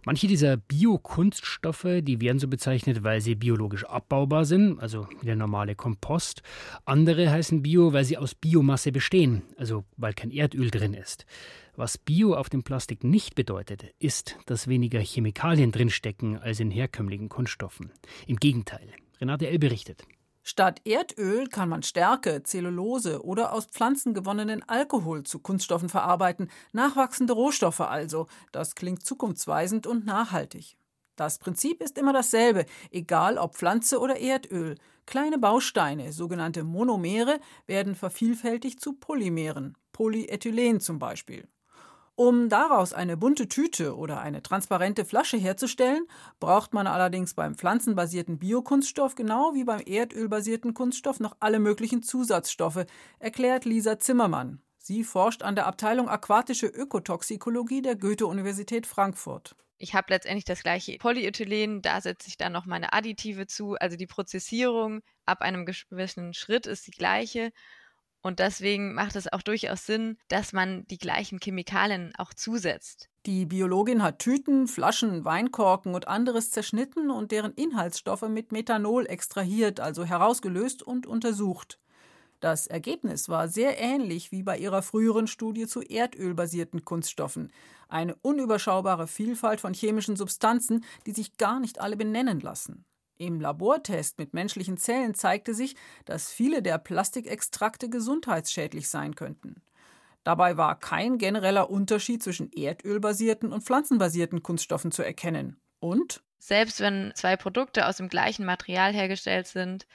Manche 0.04 0.28
dieser 0.28 0.58
Bio-Kunststoffe, 0.58 1.88
die 2.02 2.20
werden 2.20 2.38
so 2.38 2.50
bezeichnet, 2.50 3.06
weil 3.06 3.22
sie 3.22 3.36
biologisch 3.36 3.86
abbaubar 3.86 4.44
sind, 4.44 4.78
also 4.82 5.08
wie 5.22 5.26
der 5.26 5.38
normale 5.38 5.74
Kompost. 5.74 6.44
Andere 6.84 7.32
heißen 7.32 7.62
Bio, 7.62 7.94
weil 7.94 8.04
sie 8.04 8.18
aus 8.18 8.36
Biomasse 8.36 8.92
bestehen, 8.92 9.44
also 9.56 9.86
weil 9.96 10.14
kein 10.14 10.32
Erdöl 10.32 10.70
drin 10.70 10.96
ist. 10.96 11.26
Was 11.78 11.98
Bio 11.98 12.36
auf 12.36 12.50
dem 12.50 12.64
Plastik 12.64 13.06
nicht 13.06 13.36
bedeutet, 13.36 13.86
ist, 14.00 14.36
dass 14.48 14.68
weniger 14.68 15.00
Chemikalien 15.00 15.72
drinstecken 15.72 16.38
als 16.38 16.60
in 16.60 16.72
herkömmlichen 16.72 17.30
Kunststoffen. 17.30 17.94
Im 18.28 18.36
Gegenteil. 18.36 18.90
Renate 19.22 19.48
L. 19.48 19.60
berichtet. 19.60 20.04
Statt 20.50 20.82
Erdöl 20.84 21.46
kann 21.48 21.70
man 21.70 21.84
Stärke, 21.84 22.42
Zellulose 22.42 23.24
oder 23.24 23.54
aus 23.54 23.68
Pflanzen 23.68 24.16
gewonnenen 24.16 24.68
Alkohol 24.68 25.22
zu 25.22 25.38
Kunststoffen 25.38 25.90
verarbeiten, 25.90 26.50
nachwachsende 26.72 27.34
Rohstoffe 27.34 27.82
also. 27.82 28.26
Das 28.52 28.74
klingt 28.74 29.06
zukunftsweisend 29.06 29.86
und 29.86 30.08
nachhaltig. 30.08 30.76
Das 31.16 31.38
Prinzip 31.38 31.84
ist 31.84 32.00
immer 32.00 32.14
dasselbe, 32.14 32.66
egal 32.90 33.38
ob 33.38 33.58
Pflanze 33.58 34.00
oder 34.00 34.20
Erdöl. 34.20 34.74
Kleine 35.06 35.38
Bausteine, 35.38 36.12
sogenannte 36.14 36.64
Monomere, 36.64 37.40
werden 37.68 37.94
vervielfältigt 37.94 38.82
zu 38.82 38.94
Polymeren, 38.94 39.78
Polyethylen 39.92 40.80
zum 40.80 40.98
Beispiel. 40.98 41.48
Um 42.20 42.50
daraus 42.50 42.92
eine 42.92 43.16
bunte 43.16 43.48
Tüte 43.48 43.96
oder 43.96 44.20
eine 44.20 44.44
transparente 44.44 45.06
Flasche 45.06 45.38
herzustellen, 45.38 46.06
braucht 46.42 46.74
man 46.74 46.86
allerdings 46.86 47.34
beim 47.34 47.56
pflanzenbasierten 47.56 48.40
Biokunststoff 48.40 49.16
genau 49.16 49.54
wie 49.54 49.64
beim 49.64 49.80
erdölbasierten 49.80 50.74
Kunststoff 50.74 51.22
noch 51.22 51.38
alle 51.40 51.60
möglichen 51.60 52.04
Zusatzstoffe, 52.04 52.86
erklärt 53.20 53.64
Lisa 53.64 54.00
Zimmermann. 54.00 54.62
Sie 54.80 55.06
forscht 55.06 55.44
an 55.44 55.56
der 55.56 55.66
Abteilung 55.66 56.10
Aquatische 56.10 56.68
Ökotoxikologie 56.68 57.82
der 57.82 57.96
Goethe-Universität 57.96 58.86
Frankfurt. 58.86 59.56
Ich 59.78 59.94
habe 59.94 60.08
letztendlich 60.10 60.44
das 60.44 60.62
gleiche 60.62 60.98
Polyethylen, 60.98 61.82
da 61.82 62.02
setze 62.02 62.28
ich 62.28 62.36
dann 62.36 62.52
noch 62.52 62.66
meine 62.66 62.92
Additive 62.92 63.48
zu. 63.48 63.76
Also 63.76 63.96
die 63.96 64.08
Prozessierung 64.08 65.04
ab 65.26 65.42
einem 65.42 65.66
gewissen 65.66 66.34
Schritt 66.34 66.68
ist 66.68 66.86
die 66.86 66.92
gleiche. 66.92 67.54
Und 68.22 68.40
deswegen 68.40 68.94
macht 68.94 69.16
es 69.16 69.32
auch 69.32 69.42
durchaus 69.42 69.86
Sinn, 69.86 70.18
dass 70.28 70.52
man 70.52 70.86
die 70.88 70.98
gleichen 70.98 71.40
Chemikalien 71.40 72.14
auch 72.18 72.34
zusetzt. 72.34 73.10
Die 73.26 73.46
Biologin 73.46 74.04
hat 74.04 74.20
Tüten, 74.20 74.68
Flaschen, 74.68 75.24
Weinkorken 75.24 75.94
und 75.94 76.08
anderes 76.08 76.52
zerschnitten 76.52 77.12
und 77.12 77.32
deren 77.32 77.54
Inhaltsstoffe 77.54 78.28
mit 78.28 78.52
Methanol 78.52 79.06
extrahiert, 79.06 79.80
also 79.80 80.04
herausgelöst 80.04 80.84
und 80.84 81.06
untersucht. 81.06 81.80
Das 82.40 82.68
Ergebnis 82.68 83.28
war 83.28 83.50
sehr 83.50 83.78
ähnlich 83.80 84.32
wie 84.32 84.44
bei 84.44 84.58
ihrer 84.58 84.82
früheren 84.82 85.28
Studie 85.28 85.68
zu 85.68 85.82
erdölbasierten 85.82 86.86
Kunststoffen. 86.86 87.52
Eine 87.90 88.16
unüberschaubare 88.16 89.08
Vielfalt 89.08 89.60
von 89.60 89.74
chemischen 89.74 90.16
Substanzen, 90.16 90.86
die 91.06 91.12
sich 91.12 91.36
gar 91.36 91.60
nicht 91.60 91.82
alle 91.82 91.98
benennen 91.98 92.40
lassen. 92.40 92.86
Im 93.20 93.42
Labortest 93.42 94.18
mit 94.18 94.34
menschlichen 94.34 94.78
Zellen 94.78 95.14
zeigte 95.14 95.54
sich, 95.54 95.76
dass 96.06 96.32
viele 96.32 96.62
der 96.62 96.78
Plastikextrakte 96.78 97.90
gesundheitsschädlich 97.90 98.88
sein 98.88 99.14
könnten. 99.14 99.62
Dabei 100.24 100.56
war 100.56 100.80
kein 100.80 101.18
genereller 101.18 101.70
Unterschied 101.70 102.24
zwischen 102.24 102.50
erdölbasierten 102.54 103.52
und 103.52 103.64
pflanzenbasierten 103.66 104.42
Kunststoffen 104.42 104.94
zu 104.94 105.04
erkennen. 105.04 105.60
Und? 105.80 106.24
Selbst 106.38 106.80
wenn 106.80 107.12
zwei 107.14 107.36
Produkte 107.36 107.88
aus 107.88 107.98
dem 107.98 108.08
gleichen 108.08 108.46
Material 108.46 108.94
hergestellt 108.94 109.48
sind 109.48 109.86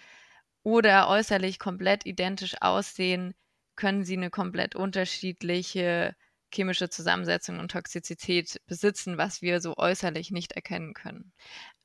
oder 0.62 1.08
äußerlich 1.08 1.58
komplett 1.58 2.04
identisch 2.04 2.56
aussehen, 2.60 3.32
können 3.74 4.04
sie 4.04 4.18
eine 4.18 4.28
komplett 4.28 4.76
unterschiedliche 4.76 6.14
chemische 6.54 6.90
Zusammensetzung 6.90 7.58
und 7.58 7.70
Toxizität 7.70 8.60
besitzen, 8.66 9.18
was 9.18 9.42
wir 9.42 9.60
so 9.60 9.74
äußerlich 9.76 10.30
nicht 10.30 10.52
erkennen 10.52 10.92
können. 10.92 11.32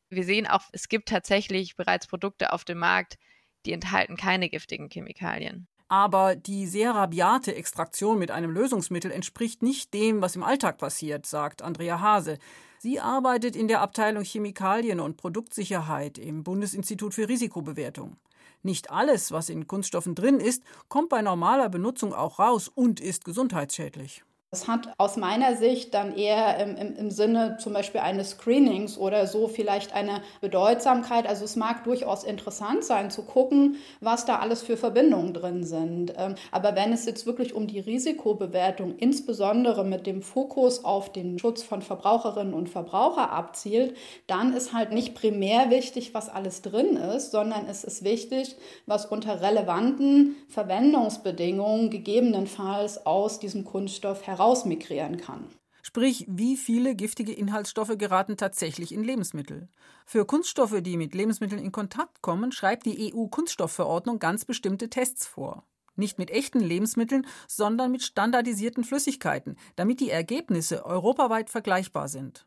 Wir 0.09 0.23
sehen 0.23 0.47
auch, 0.47 0.63
es 0.71 0.89
gibt 0.89 1.09
tatsächlich 1.09 1.75
bereits 1.75 2.07
Produkte 2.07 2.51
auf 2.53 2.65
dem 2.65 2.79
Markt, 2.79 3.17
die 3.65 3.73
enthalten 3.73 4.17
keine 4.17 4.49
giftigen 4.49 4.89
Chemikalien. 4.89 5.67
Aber 5.87 6.35
die 6.35 6.67
sehr 6.67 6.91
rabiate 6.91 7.55
Extraktion 7.55 8.19
mit 8.19 8.29
einem 8.29 8.51
Lösungsmittel 8.51 9.11
entspricht 9.11 9.63
nicht 9.63 9.93
dem, 9.93 10.21
was 10.21 10.35
im 10.35 10.43
Alltag 10.43 10.77
passiert, 10.77 11.25
sagt 11.25 11.61
Andrea 11.63 11.99
Hase. 11.99 12.37
Sie 12.77 12.99
arbeitet 12.99 13.55
in 13.55 13.67
der 13.67 13.81
Abteilung 13.81 14.23
Chemikalien 14.23 14.99
und 14.99 15.17
Produktsicherheit 15.17 16.17
im 16.17 16.43
Bundesinstitut 16.43 17.13
für 17.13 17.27
Risikobewertung. 17.27 18.17
Nicht 18.61 18.91
alles, 18.91 19.31
was 19.31 19.49
in 19.49 19.67
Kunststoffen 19.67 20.15
drin 20.15 20.39
ist, 20.39 20.63
kommt 20.89 21.09
bei 21.09 21.21
normaler 21.21 21.69
Benutzung 21.69 22.13
auch 22.13 22.39
raus 22.39 22.67
und 22.67 22.99
ist 22.99 23.25
gesundheitsschädlich. 23.25 24.23
Es 24.51 24.67
hat 24.67 24.89
aus 24.97 25.15
meiner 25.15 25.55
Sicht 25.55 25.93
dann 25.93 26.15
eher 26.15 26.57
im, 26.57 26.75
im, 26.75 26.95
im, 26.95 27.11
Sinne 27.11 27.57
zum 27.59 27.73
Beispiel 27.73 28.01
eines 28.01 28.31
Screenings 28.31 28.97
oder 28.97 29.27
so 29.27 29.47
vielleicht 29.47 29.93
eine 29.93 30.23
Bedeutsamkeit. 30.41 31.27
Also 31.27 31.45
es 31.45 31.55
mag 31.55 31.83
durchaus 31.83 32.23
interessant 32.23 32.83
sein 32.83 33.11
zu 33.11 33.21
gucken, 33.21 33.75
was 34.01 34.25
da 34.25 34.39
alles 34.39 34.63
für 34.63 34.75
Verbindungen 34.75 35.35
drin 35.35 35.63
sind. 35.63 36.15
Ähm, 36.17 36.33
aber 36.51 36.75
wenn 36.75 36.91
es 36.91 37.05
jetzt 37.05 37.27
wirklich 37.27 37.53
um 37.53 37.67
die 37.67 37.79
Risikobewertung, 37.79 38.95
insbesondere 38.97 39.85
mit 39.85 40.07
dem 40.07 40.23
Fokus 40.23 40.83
auf 40.83 41.11
den 41.11 41.37
Schutz 41.37 41.61
von 41.61 41.83
Verbraucherinnen 41.83 42.55
und 42.55 42.69
Verbrauchern 42.69 43.29
abzielt, 43.29 43.95
dann 44.25 44.53
ist 44.53 44.73
halt 44.73 44.91
nicht 44.93 45.13
primär 45.13 45.69
wichtig, 45.69 46.15
was 46.15 46.27
alles 46.27 46.63
drin 46.63 46.97
ist, 46.97 47.29
sondern 47.29 47.67
es 47.67 47.83
ist 47.83 48.03
wichtig, 48.03 48.55
was 48.87 49.05
unter 49.05 49.41
relevanten 49.41 50.37
Verwendungsbedingungen 50.47 51.91
gegebenenfalls 51.91 53.05
aus 53.05 53.37
diesem 53.37 53.63
Kunststoff 53.63 54.25
heraus 54.25 54.38
herausmigrieren 54.39 55.17
kann. 55.17 55.45
Sprich, 55.81 56.25
wie 56.27 56.57
viele 56.57 56.95
giftige 56.95 57.33
Inhaltsstoffe 57.33 57.97
geraten 57.97 58.37
tatsächlich 58.37 58.93
in 58.93 59.03
Lebensmittel? 59.03 59.69
Für 60.05 60.25
Kunststoffe, 60.25 60.81
die 60.81 60.97
mit 60.97 61.13
Lebensmitteln 61.13 61.61
in 61.61 61.71
Kontakt 61.71 62.21
kommen, 62.21 62.51
schreibt 62.51 62.85
die 62.85 63.13
EU-Kunststoffverordnung 63.13 64.19
ganz 64.19 64.45
bestimmte 64.45 64.89
Tests 64.89 65.25
vor. 65.25 65.65
Nicht 65.95 66.17
mit 66.17 66.31
echten 66.31 66.59
Lebensmitteln, 66.59 67.25
sondern 67.47 67.91
mit 67.91 68.03
standardisierten 68.03 68.83
Flüssigkeiten, 68.83 69.57
damit 69.75 69.99
die 69.99 70.09
Ergebnisse 70.09 70.85
europaweit 70.85 71.49
vergleichbar 71.49 72.07
sind. 72.07 72.45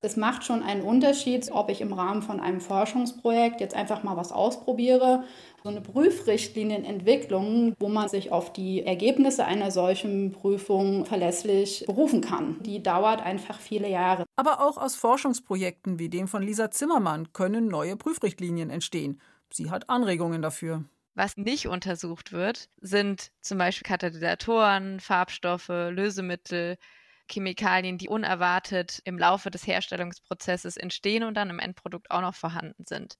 Es 0.00 0.16
macht 0.16 0.44
schon 0.44 0.62
einen 0.62 0.82
Unterschied, 0.82 1.50
ob 1.50 1.70
ich 1.70 1.80
im 1.80 1.92
Rahmen 1.92 2.22
von 2.22 2.38
einem 2.38 2.60
Forschungsprojekt 2.60 3.60
jetzt 3.60 3.74
einfach 3.74 4.04
mal 4.04 4.16
was 4.16 4.30
ausprobiere. 4.30 5.24
So 5.64 5.70
eine 5.70 5.80
Prüfrichtlinienentwicklung, 5.80 7.74
wo 7.80 7.88
man 7.88 8.08
sich 8.08 8.30
auf 8.30 8.52
die 8.52 8.84
Ergebnisse 8.84 9.44
einer 9.44 9.72
solchen 9.72 10.30
Prüfung 10.30 11.04
verlässlich 11.04 11.82
berufen 11.84 12.20
kann, 12.20 12.62
die 12.62 12.80
dauert 12.80 13.22
einfach 13.22 13.58
viele 13.58 13.90
Jahre. 13.90 14.22
Aber 14.36 14.60
auch 14.60 14.76
aus 14.76 14.94
Forschungsprojekten 14.94 15.98
wie 15.98 16.08
dem 16.08 16.28
von 16.28 16.44
Lisa 16.44 16.70
Zimmermann 16.70 17.32
können 17.32 17.66
neue 17.66 17.96
Prüfrichtlinien 17.96 18.70
entstehen. 18.70 19.20
Sie 19.50 19.68
hat 19.68 19.90
Anregungen 19.90 20.42
dafür. 20.42 20.84
Was 21.16 21.36
nicht 21.36 21.66
untersucht 21.66 22.30
wird, 22.30 22.68
sind 22.80 23.32
zum 23.40 23.58
Beispiel 23.58 23.88
Katalysatoren, 23.88 25.00
Farbstoffe, 25.00 25.68
Lösemittel, 25.68 26.76
Chemikalien, 27.30 27.98
die 27.98 28.08
unerwartet 28.08 29.00
im 29.04 29.18
Laufe 29.18 29.50
des 29.50 29.66
Herstellungsprozesses 29.66 30.76
entstehen 30.76 31.24
und 31.24 31.34
dann 31.34 31.50
im 31.50 31.58
Endprodukt 31.58 32.10
auch 32.10 32.20
noch 32.20 32.34
vorhanden 32.34 32.84
sind. 32.86 33.18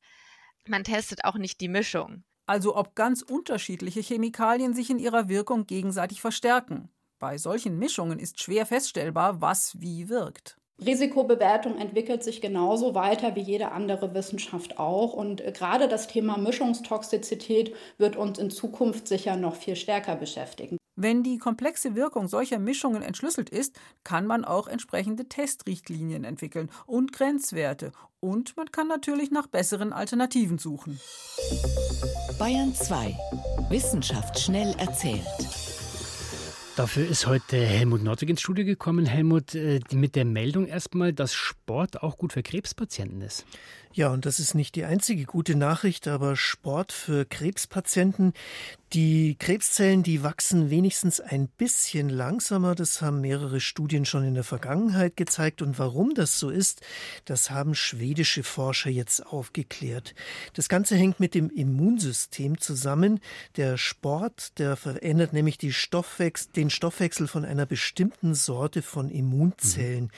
Man 0.66 0.84
testet 0.84 1.24
auch 1.24 1.36
nicht 1.36 1.60
die 1.60 1.68
Mischung. 1.68 2.24
Also 2.46 2.76
ob 2.76 2.94
ganz 2.94 3.22
unterschiedliche 3.22 4.00
Chemikalien 4.00 4.74
sich 4.74 4.90
in 4.90 4.98
ihrer 4.98 5.28
Wirkung 5.28 5.66
gegenseitig 5.66 6.20
verstärken. 6.20 6.90
Bei 7.18 7.36
solchen 7.36 7.78
Mischungen 7.78 8.18
ist 8.18 8.42
schwer 8.42 8.64
feststellbar, 8.64 9.40
was 9.40 9.80
wie 9.80 10.08
wirkt. 10.08 10.56
Risikobewertung 10.84 11.76
entwickelt 11.76 12.22
sich 12.22 12.40
genauso 12.40 12.94
weiter 12.94 13.34
wie 13.34 13.40
jede 13.40 13.72
andere 13.72 14.14
Wissenschaft 14.14 14.78
auch. 14.78 15.12
Und 15.12 15.40
äh, 15.40 15.52
gerade 15.52 15.88
das 15.88 16.06
Thema 16.06 16.38
Mischungstoxizität 16.38 17.74
wird 17.98 18.16
uns 18.16 18.38
in 18.38 18.50
Zukunft 18.50 19.08
sicher 19.08 19.36
noch 19.36 19.56
viel 19.56 19.74
stärker 19.74 20.16
beschäftigen. 20.16 20.77
Wenn 21.00 21.22
die 21.22 21.38
komplexe 21.38 21.94
Wirkung 21.94 22.26
solcher 22.26 22.58
Mischungen 22.58 23.02
entschlüsselt 23.02 23.50
ist, 23.50 23.78
kann 24.02 24.26
man 24.26 24.44
auch 24.44 24.66
entsprechende 24.66 25.28
Testrichtlinien 25.28 26.24
entwickeln 26.24 26.72
und 26.86 27.12
Grenzwerte. 27.12 27.92
Und 28.18 28.56
man 28.56 28.72
kann 28.72 28.88
natürlich 28.88 29.30
nach 29.30 29.46
besseren 29.46 29.92
Alternativen 29.92 30.58
suchen. 30.58 30.98
Bayern 32.36 32.74
2. 32.74 33.16
Wissenschaft 33.68 34.40
schnell 34.40 34.74
erzählt. 34.76 35.22
Dafür 36.74 37.08
ist 37.08 37.26
heute 37.26 37.56
Helmut 37.56 38.04
Nordwig 38.04 38.30
ins 38.30 38.40
Studio 38.40 38.64
gekommen. 38.64 39.04
Helmut, 39.04 39.54
äh, 39.54 39.80
mit 39.92 40.14
der 40.14 40.24
Meldung 40.24 40.66
erstmal, 40.66 41.12
dass 41.12 41.34
Sport 41.34 42.04
auch 42.04 42.16
gut 42.16 42.32
für 42.32 42.44
Krebspatienten 42.44 43.20
ist. 43.20 43.44
Ja, 43.92 44.12
und 44.12 44.26
das 44.26 44.38
ist 44.38 44.54
nicht 44.54 44.76
die 44.76 44.84
einzige 44.84 45.24
gute 45.24 45.56
Nachricht, 45.56 46.06
aber 46.06 46.36
Sport 46.36 46.92
für 46.92 47.24
Krebspatienten, 47.24 48.32
die 48.92 49.36
Krebszellen, 49.38 50.02
die 50.02 50.22
wachsen 50.22 50.70
wenigstens 50.70 51.20
ein 51.20 51.48
bisschen 51.48 52.08
langsamer. 52.08 52.74
Das 52.74 53.02
haben 53.02 53.20
mehrere 53.20 53.60
Studien 53.60 54.04
schon 54.04 54.24
in 54.24 54.34
der 54.34 54.44
Vergangenheit 54.44 55.16
gezeigt. 55.16 55.60
Und 55.60 55.78
warum 55.78 56.14
das 56.14 56.38
so 56.38 56.48
ist, 56.48 56.80
das 57.24 57.50
haben 57.50 57.74
schwedische 57.74 58.42
Forscher 58.42 58.90
jetzt 58.90 59.26
aufgeklärt. 59.26 60.14
Das 60.54 60.68
Ganze 60.68 60.96
hängt 60.96 61.20
mit 61.20 61.34
dem 61.34 61.50
Immunsystem 61.50 62.58
zusammen. 62.58 63.20
Der 63.56 63.76
Sport, 63.76 64.58
der 64.58 64.76
verändert 64.76 65.32
nämlich 65.32 65.58
Stoffwechsel, 65.76 66.52
den 66.52 66.70
Stoffwechsel 66.70 67.28
von 67.28 67.44
einer 67.44 67.66
bestimmten 67.66 68.34
Sorte 68.34 68.82
von 68.82 69.10
Immunzellen. 69.10 70.04
Mhm. 70.04 70.10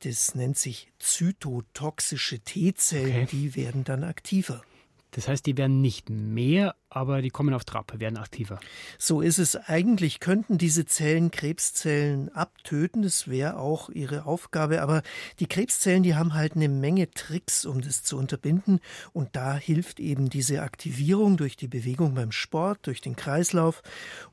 Das 0.00 0.34
nennt 0.34 0.58
sich 0.58 0.90
zytotoxische 0.98 2.40
T-Zellen. 2.40 3.24
Okay. 3.24 3.28
Die 3.30 3.56
werden 3.56 3.84
dann 3.84 4.04
aktiver. 4.04 4.62
Das 5.12 5.26
heißt, 5.26 5.46
die 5.46 5.56
werden 5.56 5.80
nicht 5.80 6.10
mehr, 6.10 6.74
aber 6.90 7.22
die 7.22 7.30
kommen 7.30 7.54
auf 7.54 7.64
Trab, 7.64 7.98
werden 7.98 8.18
aktiver. 8.18 8.60
So 8.98 9.20
ist 9.20 9.38
es. 9.38 9.56
Eigentlich 9.56 10.20
könnten 10.20 10.58
diese 10.58 10.84
Zellen 10.84 11.30
Krebszellen 11.30 12.28
abtöten. 12.34 13.02
Das 13.02 13.28
wäre 13.28 13.58
auch 13.58 13.88
ihre 13.88 14.26
Aufgabe. 14.26 14.82
Aber 14.82 15.02
die 15.40 15.46
Krebszellen, 15.46 16.02
die 16.02 16.14
haben 16.14 16.34
halt 16.34 16.56
eine 16.56 16.68
Menge 16.68 17.10
Tricks, 17.10 17.64
um 17.64 17.80
das 17.80 18.02
zu 18.02 18.18
unterbinden. 18.18 18.80
Und 19.12 19.34
da 19.34 19.56
hilft 19.56 19.98
eben 20.00 20.28
diese 20.28 20.62
Aktivierung 20.62 21.36
durch 21.36 21.56
die 21.56 21.68
Bewegung 21.68 22.14
beim 22.14 22.32
Sport, 22.32 22.86
durch 22.86 23.00
den 23.00 23.16
Kreislauf. 23.16 23.82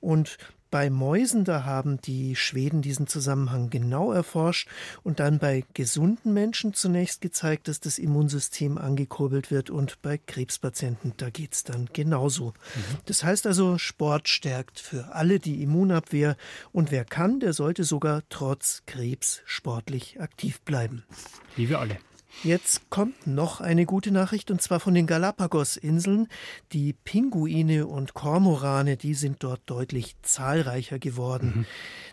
Und 0.01 0.38
bei 0.75 0.89
Mäusen, 0.89 1.46
da 1.46 1.63
haben 1.63 2.01
die 2.01 2.36
Schweden 2.36 2.82
diesen 2.82 3.08
Zusammenhang 3.08 3.70
genau 3.70 4.12
erforscht 4.12 4.67
und 5.03 5.22
dann 5.22 5.39
bei 5.39 5.63
gesunden 5.74 6.34
Menschen 6.34 6.74
zunächst 6.74 7.22
gezeigt, 7.22 7.70
dass 7.70 7.79
das 7.79 7.98
Immunsystem 7.98 8.77
angekurbelt 8.77 9.52
wird 9.52 9.69
und 9.69 10.02
bei 10.02 10.17
Krebspatienten, 10.17 11.13
da 11.15 11.30
geht 11.30 11.54
es 11.54 11.63
dann 11.63 11.88
genauso. 11.93 12.47
Mhm. 12.47 12.97
Das 13.06 13.23
heißt 13.23 13.47
also, 13.47 13.78
Sport 13.78 14.28
stärkt 14.28 14.82
für 14.82 15.15
alle 15.15 15.39
die 15.39 15.63
Immunabwehr 15.63 16.36
und 16.73 16.91
wer 16.91 17.06
kann, 17.06 17.39
der 17.39 17.54
sollte 17.54 17.86
sogar 17.86 18.23
trotz 18.28 18.84
Krebs 18.86 19.43
sportlich 19.45 20.19
aktiv 20.19 20.60
bleiben. 20.60 21.06
Wie 21.56 21.69
wir 21.69 21.80
alle. 21.80 22.00
Jetzt 22.43 22.89
kommt 22.89 23.28
noch 23.28 23.62
eine 23.62 23.86
gute 23.86 24.12
Nachricht 24.12 24.52
und 24.52 24.62
zwar 24.62 24.80
von 24.80 24.93
den 24.93 25.08
Galapagos-Inseln. 25.08 26.28
Die 26.74 26.93
Pinguine 26.93 27.88
und 27.88 28.13
Kormorane, 28.13 28.98
die 28.98 29.13
sind 29.13 29.43
dort 29.43 29.62
deutlich 29.65 30.15
zahlreicher 30.21 31.00
geworden. 31.00 31.54
Mhm. 31.56 31.65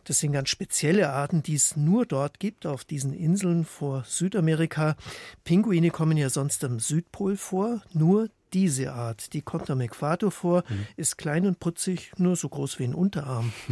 Das 0.04 0.20
sind 0.20 0.32
ganz 0.32 0.48
spezielle 0.48 1.11
Arten, 1.11 1.42
die 1.42 1.54
es 1.54 1.76
nur 1.76 2.06
dort 2.06 2.40
gibt, 2.40 2.66
auf 2.66 2.85
diesen 2.85 3.12
Inseln 3.12 3.64
vor 3.64 4.04
Südamerika. 4.06 4.96
Pinguine 5.44 5.90
kommen 5.90 6.16
ja 6.16 6.30
sonst 6.30 6.64
am 6.64 6.80
Südpol 6.80 7.37
vor, 7.37 7.82
nur 7.92 8.28
diese 8.52 8.92
Art, 8.92 9.32
die 9.32 9.42
kommt 9.42 9.70
am 9.70 9.80
Äquator 9.80 10.30
vor, 10.30 10.64
mhm. 10.68 10.87
ist 10.96 11.16
klein 11.18 11.46
und 11.46 11.58
putzig, 11.58 12.12
nur 12.18 12.37
so 12.37 12.48
groß 12.48 12.78
wie 12.78 12.85
ein 12.85 12.94
Unterarm. 12.94 13.52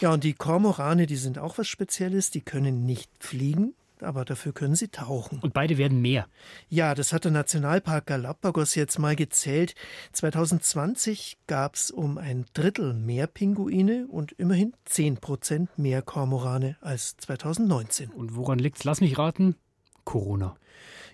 Ja, 0.00 0.12
und 0.12 0.22
die 0.22 0.34
Kormorane, 0.34 1.06
die 1.06 1.16
sind 1.16 1.38
auch 1.40 1.58
was 1.58 1.66
Spezielles, 1.66 2.30
die 2.30 2.40
können 2.40 2.86
nicht 2.86 3.10
fliegen, 3.18 3.74
aber 4.02 4.24
dafür 4.24 4.52
können 4.52 4.74
sie 4.74 4.88
tauchen. 4.88 5.38
Und 5.40 5.54
beide 5.54 5.78
werden 5.78 6.00
mehr. 6.00 6.26
Ja, 6.68 6.94
das 6.94 7.12
hat 7.12 7.24
der 7.24 7.32
Nationalpark 7.32 8.06
Galapagos 8.06 8.74
jetzt 8.74 8.98
mal 8.98 9.16
gezählt. 9.16 9.74
2020 10.12 11.38
gab 11.46 11.74
es 11.74 11.90
um 11.90 12.18
ein 12.18 12.46
Drittel 12.54 12.94
mehr 12.94 13.26
Pinguine 13.26 14.06
und 14.08 14.32
immerhin 14.32 14.72
10 14.84 15.18
Prozent 15.18 15.78
mehr 15.78 16.02
Kormorane 16.02 16.76
als 16.80 17.16
2019. 17.18 18.10
Und 18.10 18.34
woran 18.34 18.58
liegt's? 18.58 18.84
Lass 18.84 19.00
mich 19.00 19.18
raten. 19.18 19.56
Corona. 20.04 20.56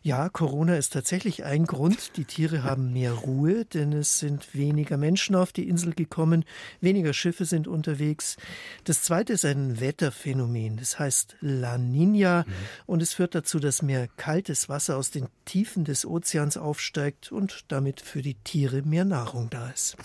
Ja, 0.06 0.28
Corona 0.28 0.76
ist 0.76 0.92
tatsächlich 0.92 1.44
ein 1.44 1.64
Grund. 1.64 2.18
Die 2.18 2.26
Tiere 2.26 2.62
haben 2.62 2.92
mehr 2.92 3.14
Ruhe, 3.14 3.64
denn 3.64 3.94
es 3.94 4.18
sind 4.18 4.54
weniger 4.54 4.98
Menschen 4.98 5.34
auf 5.34 5.50
die 5.50 5.66
Insel 5.66 5.94
gekommen, 5.94 6.44
weniger 6.82 7.14
Schiffe 7.14 7.46
sind 7.46 7.66
unterwegs. 7.66 8.36
Das 8.84 9.00
zweite 9.00 9.32
ist 9.32 9.46
ein 9.46 9.80
Wetterphänomen, 9.80 10.76
das 10.76 10.98
heißt 10.98 11.36
La 11.40 11.78
Nina 11.78 12.44
mhm. 12.46 12.52
und 12.84 13.00
es 13.00 13.14
führt 13.14 13.34
dazu, 13.34 13.58
dass 13.58 13.80
mehr 13.80 14.06
kaltes 14.18 14.68
Wasser 14.68 14.98
aus 14.98 15.10
den 15.10 15.28
Tiefen 15.46 15.86
des 15.86 16.04
Ozeans 16.04 16.58
aufsteigt 16.58 17.32
und 17.32 17.64
damit 17.68 18.02
für 18.02 18.20
die 18.20 18.34
Tiere 18.34 18.82
mehr 18.82 19.06
Nahrung 19.06 19.48
da 19.48 19.70
ist. 19.70 19.96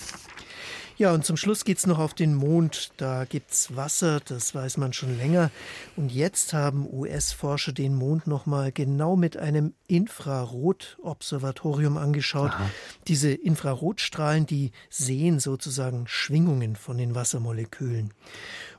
Ja, 1.00 1.14
und 1.14 1.24
zum 1.24 1.38
Schluss 1.38 1.64
geht's 1.64 1.88
noch 1.88 1.98
auf 1.98 2.14
den 2.14 2.36
Mond. 2.36 2.92
Da 2.98 3.24
gibt's 3.24 3.74
Wasser, 3.74 4.20
das 4.20 4.54
weiß 4.54 4.76
man 4.76 4.92
schon 4.92 5.18
länger. 5.18 5.50
Und 5.96 6.12
jetzt 6.12 6.52
haben 6.52 6.86
US-Forscher 6.92 7.72
den 7.72 7.96
Mond 7.96 8.28
nochmal 8.28 8.74
genau 8.74 9.16
mit 9.16 9.38
einem 9.38 9.74
Infrarot-Observatorium 9.88 11.98
angeschaut. 11.98 12.52
Aha. 12.52 12.70
Diese 13.08 13.32
Infrarotstrahlen, 13.32 14.46
die 14.46 14.74
sehen 14.90 15.40
sozusagen 15.40 16.06
Schwingungen 16.06 16.76
von 16.76 16.98
den 16.98 17.16
Wassermolekülen. 17.16 18.14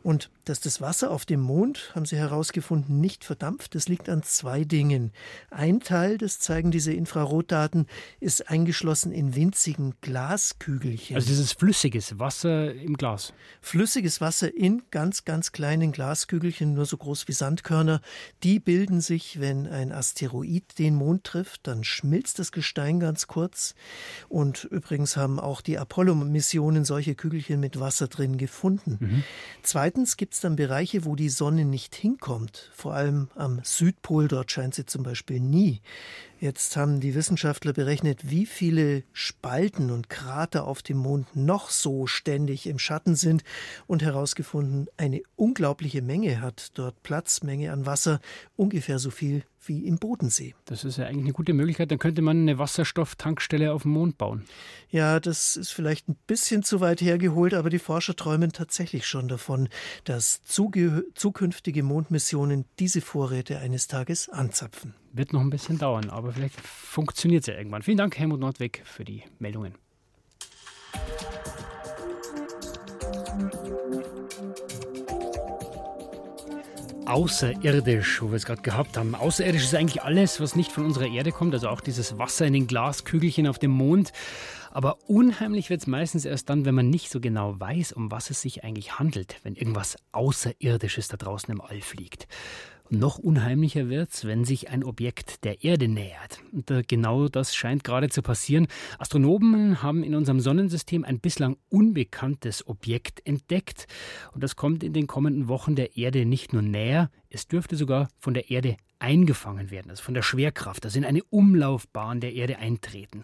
Und 0.03 0.31
dass 0.45 0.61
das 0.61 0.81
Wasser 0.81 1.11
auf 1.11 1.27
dem 1.27 1.41
Mond, 1.41 1.93
haben 1.95 2.07
sie 2.07 2.17
herausgefunden, 2.17 3.01
nicht 3.01 3.25
verdampft, 3.25 3.75
das 3.75 3.89
liegt 3.89 4.09
an 4.09 4.23
zwei 4.23 4.65
Dingen. 4.65 5.13
Ein 5.51 5.81
Teil, 5.81 6.19
das 6.19 6.39
zeigen 6.39 6.71
diese 6.71 6.93
Infrarotdaten, 6.93 7.87
ist 8.19 8.49
eingeschlossen 8.49 9.13
in 9.13 9.35
winzigen 9.35 9.95
Glaskügelchen. 10.01 11.17
Also 11.17 11.31
das 11.31 11.39
ist 11.39 11.59
flüssiges 11.59 12.10
Wasser 12.19 12.75
im 12.75 12.97
Glas. 12.97 13.33
Flüssiges 13.61 14.21
Wasser 14.21 14.55
in 14.55 14.83
ganz, 14.91 15.25
ganz 15.25 15.53
kleinen 15.53 15.93
Glaskügelchen, 15.93 16.75
nur 16.75 16.87
so 16.87 16.97
groß 16.97 17.29
wie 17.29 17.33
Sandkörner. 17.33 18.01
Die 18.43 18.59
bilden 18.59 19.01
sich, 19.01 19.41
wenn 19.41 19.67
ein 19.67 19.93
Asteroid 19.93 20.79
den 20.79 20.95
Mond 20.95 21.25
trifft, 21.25 21.67
dann 21.67 21.85
schmilzt 21.85 22.39
das 22.39 22.53
Gestein 22.53 23.01
ganz 23.01 23.27
kurz. 23.27 23.75
Und 24.29 24.65
übrigens 24.65 25.17
haben 25.17 25.39
auch 25.39 25.61
die 25.61 25.79
Apollo-Missionen 25.79 26.85
solche 26.85 27.15
Kügelchen 27.15 27.61
mit 27.61 27.79
Wasser 27.79 28.09
drin 28.09 28.39
gefunden. 28.39 28.99
Mhm. 29.01 29.25
Zweitens 29.63 30.17
gibt 30.17 30.35
es 30.35 30.41
dann 30.41 30.57
Bereiche, 30.57 31.05
wo 31.05 31.17
die 31.17 31.29
Sonne 31.29 31.65
nicht 31.65 31.95
hinkommt. 31.95 32.71
Vor 32.75 32.95
allem 32.95 33.29
am 33.35 33.61
Südpol, 33.63 34.29
dort 34.29 34.51
scheint 34.51 34.75
sie 34.75 34.87
zum 34.87 35.03
Beispiel 35.03 35.41
nie. 35.41 35.81
Jetzt 36.43 36.75
haben 36.79 37.01
die 37.01 37.15
Wissenschaftler 37.15 37.75
berechnet, 37.75 38.31
wie 38.31 38.47
viele 38.47 39.03
Spalten 39.13 39.91
und 39.91 40.09
Krater 40.09 40.67
auf 40.67 40.81
dem 40.81 40.97
Mond 40.97 41.37
noch 41.37 41.69
so 41.69 42.07
ständig 42.07 42.67
im 42.67 42.79
Schatten 42.79 43.15
sind 43.15 43.45
und 43.87 44.03
herausgefunden, 44.03 44.89
eine 44.97 45.21
unglaubliche 45.37 46.01
Menge 46.01 46.41
hat 46.41 46.71
dort 46.79 47.03
Platz, 47.03 47.43
Menge 47.43 47.71
an 47.73 47.85
Wasser, 47.85 48.21
ungefähr 48.57 48.99
so 48.99 49.11
viel 49.11 49.45
wie 49.67 49.87
im 49.87 49.99
Bodensee. 49.99 50.55
Das 50.65 50.85
ist 50.85 50.99
ja 50.99 51.07
eigentlich 51.07 51.25
eine 51.25 51.33
gute 51.33 51.53
Möglichkeit. 51.53 51.91
Dann 51.91 51.99
könnte 51.99 52.23
man 52.23 52.39
eine 52.39 52.59
Wasserstofftankstelle 52.59 53.73
auf 53.73 53.83
dem 53.83 53.93
Mond 53.93 54.19
bauen. 54.19 54.45
Ja, 54.91 55.21
das 55.21 55.57
ist 55.57 55.71
vielleicht 55.71 56.09
ein 56.09 56.17
bisschen 56.27 56.63
zu 56.63 56.81
weit 56.81 57.01
hergeholt, 57.01 57.55
aber 57.55 57.71
die 57.71 57.79
Forscher 57.79 58.17
träumen 58.17 58.53
tatsächlich 58.53 59.07
schon 59.07 59.29
davon, 59.29 59.69
dass 60.05 60.43
zukünftige 60.45 61.83
Mondmissionen 61.83 62.65
diese 62.79 63.01
Vorräte 63.01 63.59
eines 63.59 63.87
Tages 63.87 64.29
anzapfen. 64.29 64.95
Wird 65.13 65.33
noch 65.33 65.41
ein 65.41 65.51
bisschen 65.51 65.79
dauern, 65.79 66.11
aber 66.11 66.33
vielleicht 66.33 66.61
funktioniert 66.61 67.43
es 67.43 67.47
ja 67.49 67.55
irgendwann. 67.55 67.83
Vielen 67.83 67.99
Dank, 67.99 68.19
Helmut 68.19 68.41
Nordweg, 68.41 68.83
für 68.85 69.05
die 69.05 69.25
Meldungen. 69.39 69.75
Außerirdisch, 77.11 78.23
wo 78.23 78.29
wir 78.29 78.37
es 78.37 78.47
gerade 78.47 78.63
gehabt 78.63 78.97
haben. 78.97 79.17
Außerirdisch 79.17 79.65
ist 79.65 79.75
eigentlich 79.75 80.03
alles, 80.03 80.41
was 80.41 80.55
nicht 80.55 80.71
von 80.71 80.85
unserer 80.85 81.09
Erde 81.09 81.33
kommt, 81.33 81.53
also 81.55 81.69
auch 81.69 81.81
dieses 81.81 82.19
Wasser 82.19 82.47
in 82.47 82.53
den 82.53 82.69
Glaskügelchen 82.69 83.49
auf 83.49 83.59
dem 83.59 83.73
Mond. 83.73 84.13
Aber 84.71 84.99
unheimlich 85.09 85.71
wird 85.71 85.81
es 85.81 85.87
meistens 85.89 86.25
erst 86.25 86.49
dann, 86.49 86.65
wenn 86.65 86.77
man 86.77 86.89
nicht 86.89 87.11
so 87.11 87.19
genau 87.21 87.59
weiß, 87.59 87.93
um 87.93 88.13
was 88.13 88.31
es 88.31 88.41
sich 88.41 88.63
eigentlich 88.63 89.01
handelt, 89.01 89.37
wenn 89.43 89.57
irgendwas 89.57 89.97
Außerirdisches 90.13 91.09
da 91.09 91.17
draußen 91.17 91.53
im 91.53 91.61
All 91.61 91.81
fliegt. 91.81 92.29
Noch 92.93 93.19
unheimlicher 93.19 93.89
wird's, 93.89 94.25
wenn 94.25 94.45
sich 94.45 94.69
ein 94.69 94.83
Objekt 94.83 95.45
der 95.45 95.63
Erde 95.63 95.87
nähert. 95.87 96.41
Und 96.51 96.73
äh, 96.73 96.83
genau 96.83 97.29
das 97.29 97.55
scheint 97.55 97.85
gerade 97.85 98.09
zu 98.09 98.21
passieren. 98.21 98.67
Astronomen 98.99 99.81
haben 99.81 100.03
in 100.03 100.17
unserem 100.17 100.41
Sonnensystem 100.41 101.05
ein 101.05 101.21
bislang 101.21 101.57
unbekanntes 101.69 102.67
Objekt 102.67 103.25
entdeckt. 103.25 103.87
Und 104.33 104.43
das 104.43 104.57
kommt 104.57 104.83
in 104.83 104.93
den 104.93 105.07
kommenden 105.07 105.47
Wochen 105.47 105.77
der 105.77 105.97
Erde 105.97 106.27
nicht 106.27 106.53
nur 106.53 106.63
näher, 106.63 107.11
es 107.29 107.47
dürfte 107.47 107.77
sogar 107.77 108.09
von 108.19 108.35
der 108.35 108.51
Erde 108.51 108.77
eingefangen 108.99 109.71
werden, 109.71 109.91
also 109.91 110.03
von 110.03 110.15
der 110.15 110.23
Schwerkraft, 110.23 110.85
also 110.85 110.99
in 110.99 111.05
eine 111.05 111.23
Umlaufbahn 111.23 112.21
der 112.21 112.35
Erde 112.35 112.59
eintreten. 112.59 113.23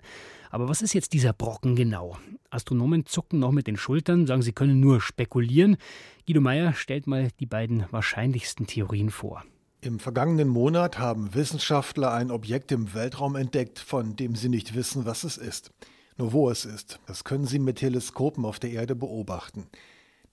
Aber 0.48 0.68
was 0.68 0.80
ist 0.80 0.94
jetzt 0.94 1.12
dieser 1.12 1.32
Brocken 1.32 1.74
genau? 1.74 2.16
Astronomen 2.50 3.04
zucken 3.04 3.40
noch 3.40 3.50
mit 3.50 3.66
den 3.66 3.76
Schultern, 3.76 4.28
sagen, 4.28 4.42
sie 4.42 4.52
können 4.52 4.78
nur 4.78 5.00
spekulieren. 5.00 5.76
Guido 6.24 6.40
Meyer 6.40 6.72
stellt 6.72 7.08
mal 7.08 7.30
die 7.40 7.46
beiden 7.46 7.84
wahrscheinlichsten 7.90 8.68
Theorien 8.68 9.10
vor. 9.10 9.42
Im 9.86 10.00
vergangenen 10.00 10.48
Monat 10.48 10.98
haben 10.98 11.32
Wissenschaftler 11.32 12.12
ein 12.12 12.32
Objekt 12.32 12.72
im 12.72 12.92
Weltraum 12.92 13.36
entdeckt, 13.36 13.78
von 13.78 14.16
dem 14.16 14.34
sie 14.34 14.48
nicht 14.48 14.74
wissen, 14.74 15.06
was 15.06 15.22
es 15.22 15.38
ist. 15.38 15.70
Nur 16.16 16.32
wo 16.32 16.50
es 16.50 16.64
ist, 16.64 16.98
das 17.06 17.22
können 17.22 17.46
sie 17.46 17.60
mit 17.60 17.76
Teleskopen 17.76 18.44
auf 18.44 18.58
der 18.58 18.70
Erde 18.70 18.96
beobachten. 18.96 19.68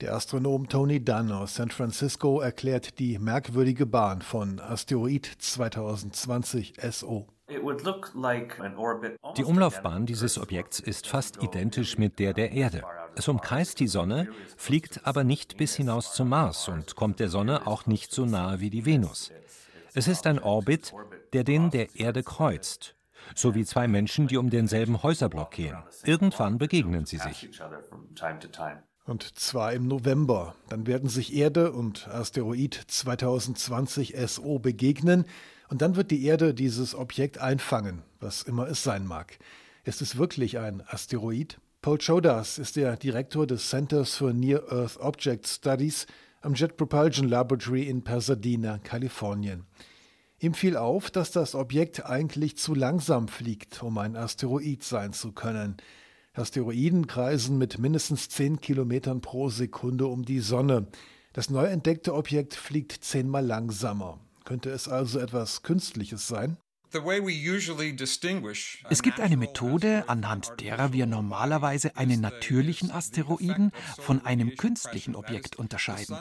Der 0.01 0.15
Astronom 0.15 0.69
Tony 0.69 1.05
Dunn 1.05 1.31
aus 1.31 1.53
San 1.53 1.69
Francisco 1.69 2.39
erklärt 2.39 2.97
die 2.97 3.19
merkwürdige 3.19 3.85
Bahn 3.85 4.23
von 4.23 4.59
Asteroid 4.59 5.29
2020 5.37 6.73
SO. 6.89 7.27
Die 9.37 9.43
Umlaufbahn 9.43 10.07
dieses 10.07 10.39
Objekts 10.39 10.79
ist 10.79 11.05
fast 11.05 11.43
identisch 11.43 11.99
mit 11.99 12.17
der 12.17 12.33
der 12.33 12.53
Erde. 12.53 12.81
Es 13.15 13.27
umkreist 13.27 13.79
die 13.79 13.87
Sonne, 13.87 14.27
fliegt 14.57 15.05
aber 15.05 15.23
nicht 15.23 15.57
bis 15.57 15.75
hinaus 15.75 16.13
zum 16.13 16.29
Mars 16.29 16.67
und 16.67 16.95
kommt 16.95 17.19
der 17.19 17.29
Sonne 17.29 17.67
auch 17.67 17.85
nicht 17.85 18.11
so 18.11 18.25
nahe 18.25 18.59
wie 18.59 18.69
die 18.69 18.85
Venus. 18.85 19.31
Es 19.93 20.07
ist 20.07 20.25
ein 20.25 20.39
Orbit, 20.39 20.93
der 21.33 21.43
den 21.43 21.69
der 21.69 21.95
Erde 21.95 22.23
kreuzt, 22.23 22.95
so 23.35 23.53
wie 23.53 23.65
zwei 23.65 23.87
Menschen, 23.87 24.27
die 24.27 24.37
um 24.37 24.49
denselben 24.49 25.03
Häuserblock 25.03 25.51
gehen. 25.51 25.77
Irgendwann 26.03 26.57
begegnen 26.57 27.05
sie 27.05 27.17
sich. 27.17 27.49
Und 29.05 29.37
zwar 29.37 29.73
im 29.73 29.87
November. 29.87 30.55
Dann 30.69 30.87
werden 30.87 31.09
sich 31.09 31.35
Erde 31.35 31.73
und 31.73 32.07
Asteroid 32.07 32.73
2020 32.87 34.15
SO 34.27 34.59
begegnen 34.59 35.25
und 35.69 35.81
dann 35.81 35.95
wird 35.95 36.09
die 36.09 36.25
Erde 36.25 36.53
dieses 36.53 36.95
Objekt 36.95 37.37
einfangen, 37.37 38.03
was 38.19 38.43
immer 38.43 38.67
es 38.67 38.83
sein 38.83 39.05
mag. 39.05 39.37
Ist 39.83 40.01
es 40.01 40.17
wirklich 40.17 40.57
ein 40.57 40.81
Asteroid? 40.87 41.59
Paul 41.83 41.97
Chodas 41.97 42.59
ist 42.59 42.77
der 42.77 42.95
Direktor 42.95 43.45
des 43.45 43.69
Centers 43.69 44.15
for 44.15 44.31
Near 44.31 44.71
Earth 44.71 44.97
Object 45.01 45.45
Studies 45.45 46.07
am 46.39 46.53
Jet 46.53 46.77
Propulsion 46.77 47.27
Laboratory 47.27 47.89
in 47.89 48.05
Pasadena, 48.05 48.77
Kalifornien. 48.77 49.65
Ihm 50.39 50.53
fiel 50.53 50.77
auf, 50.77 51.11
dass 51.11 51.31
das 51.31 51.55
Objekt 51.55 52.05
eigentlich 52.05 52.57
zu 52.57 52.73
langsam 52.73 53.27
fliegt, 53.27 53.83
um 53.83 53.97
ein 53.97 54.15
Asteroid 54.15 54.81
sein 54.81 55.11
zu 55.11 55.33
können. 55.33 55.75
Asteroiden 56.31 57.05
kreisen 57.05 57.57
mit 57.57 57.77
mindestens 57.79 58.29
10 58.29 58.61
Kilometern 58.61 59.19
pro 59.19 59.49
Sekunde 59.49 60.07
um 60.07 60.23
die 60.23 60.39
Sonne. 60.39 60.87
Das 61.33 61.49
neu 61.49 61.65
entdeckte 61.65 62.13
Objekt 62.13 62.53
fliegt 62.53 63.03
zehnmal 63.03 63.45
langsamer. 63.45 64.21
Könnte 64.45 64.69
es 64.69 64.87
also 64.87 65.19
etwas 65.19 65.63
Künstliches 65.63 66.29
sein? 66.29 66.55
Es 68.89 69.01
gibt 69.01 69.19
eine 69.19 69.37
Methode, 69.37 70.03
anhand 70.07 70.53
derer 70.59 70.93
wir 70.93 71.05
normalerweise 71.05 71.97
einen 71.97 72.21
natürlichen 72.21 72.91
Asteroiden 72.91 73.71
von 73.99 74.25
einem 74.25 74.55
künstlichen 74.55 75.15
Objekt 75.15 75.55
unterscheiden. 75.55 76.17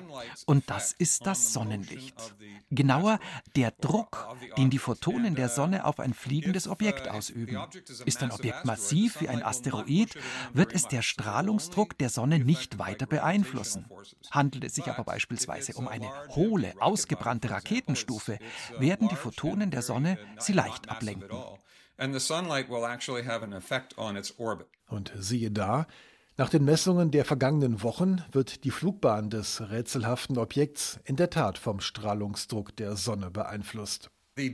Und 0.46 0.70
das 0.70 0.92
ist 0.92 1.26
das 1.26 1.52
Sonnenlicht. 1.52 2.34
Genauer 2.70 3.20
der 3.54 3.72
Druck, 3.72 4.34
den 4.56 4.70
die 4.70 4.78
Photonen 4.78 5.34
der 5.34 5.48
Sonne 5.48 5.84
auf 5.84 6.00
ein 6.00 6.14
fliegendes 6.14 6.68
Objekt 6.68 7.08
ausüben. 7.08 7.58
Ist 8.06 8.22
ein 8.22 8.32
Objekt 8.32 8.64
massiv 8.64 9.20
wie 9.20 9.28
ein 9.28 9.42
Asteroid, 9.42 10.14
wird 10.54 10.72
es 10.72 10.88
der 10.88 11.02
Strahlungsdruck 11.02 11.98
der 11.98 12.08
Sonne 12.08 12.38
nicht 12.38 12.78
weiter 12.78 13.06
beeinflussen. 13.06 13.86
Handelt 14.30 14.64
es 14.64 14.74
sich 14.74 14.86
aber 14.86 15.04
beispielsweise 15.04 15.74
um 15.74 15.86
eine 15.88 16.10
hohle, 16.30 16.72
ausgebrannte 16.80 17.50
Raketenstufe, 17.50 18.38
werden 18.78 19.08
die 19.08 19.16
Photonen 19.16 19.70
der 19.70 19.82
Sonne 19.82 20.18
sie 20.38 20.52
leicht 20.66 20.88
ablenken. 20.88 21.28
Und 24.88 25.12
siehe 25.16 25.50
da, 25.50 25.86
nach 26.38 26.48
den 26.48 26.64
Messungen 26.64 27.10
der 27.10 27.26
vergangenen 27.26 27.82
Wochen 27.82 28.24
wird 28.32 28.64
die 28.64 28.70
Flugbahn 28.70 29.28
des 29.28 29.60
rätselhaften 29.60 30.38
Objekts 30.38 30.98
in 31.04 31.16
der 31.16 31.28
Tat 31.28 31.58
vom 31.58 31.80
Strahlungsdruck 31.80 32.74
der 32.76 32.96
Sonne 32.96 33.30
beeinflusst. 33.30 34.10
Die 34.38 34.50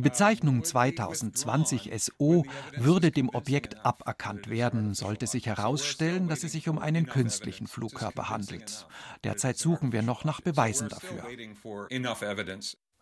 Bezeichnung 0.00 0.62
2020 0.62 1.90
SO 2.00 2.44
würde 2.76 3.10
dem 3.10 3.28
Objekt 3.28 3.84
aberkannt 3.84 4.48
werden, 4.48 4.94
sollte 4.94 5.26
sich 5.26 5.46
herausstellen, 5.46 6.28
dass 6.28 6.44
es 6.44 6.52
sich 6.52 6.68
um 6.68 6.78
einen 6.78 7.06
künstlichen 7.06 7.66
Flugkörper 7.66 8.28
handelt. 8.28 8.86
Derzeit 9.24 9.58
suchen 9.58 9.90
wir 9.90 10.02
noch 10.02 10.24
nach 10.24 10.40
Beweisen 10.40 10.88
dafür. 10.88 11.24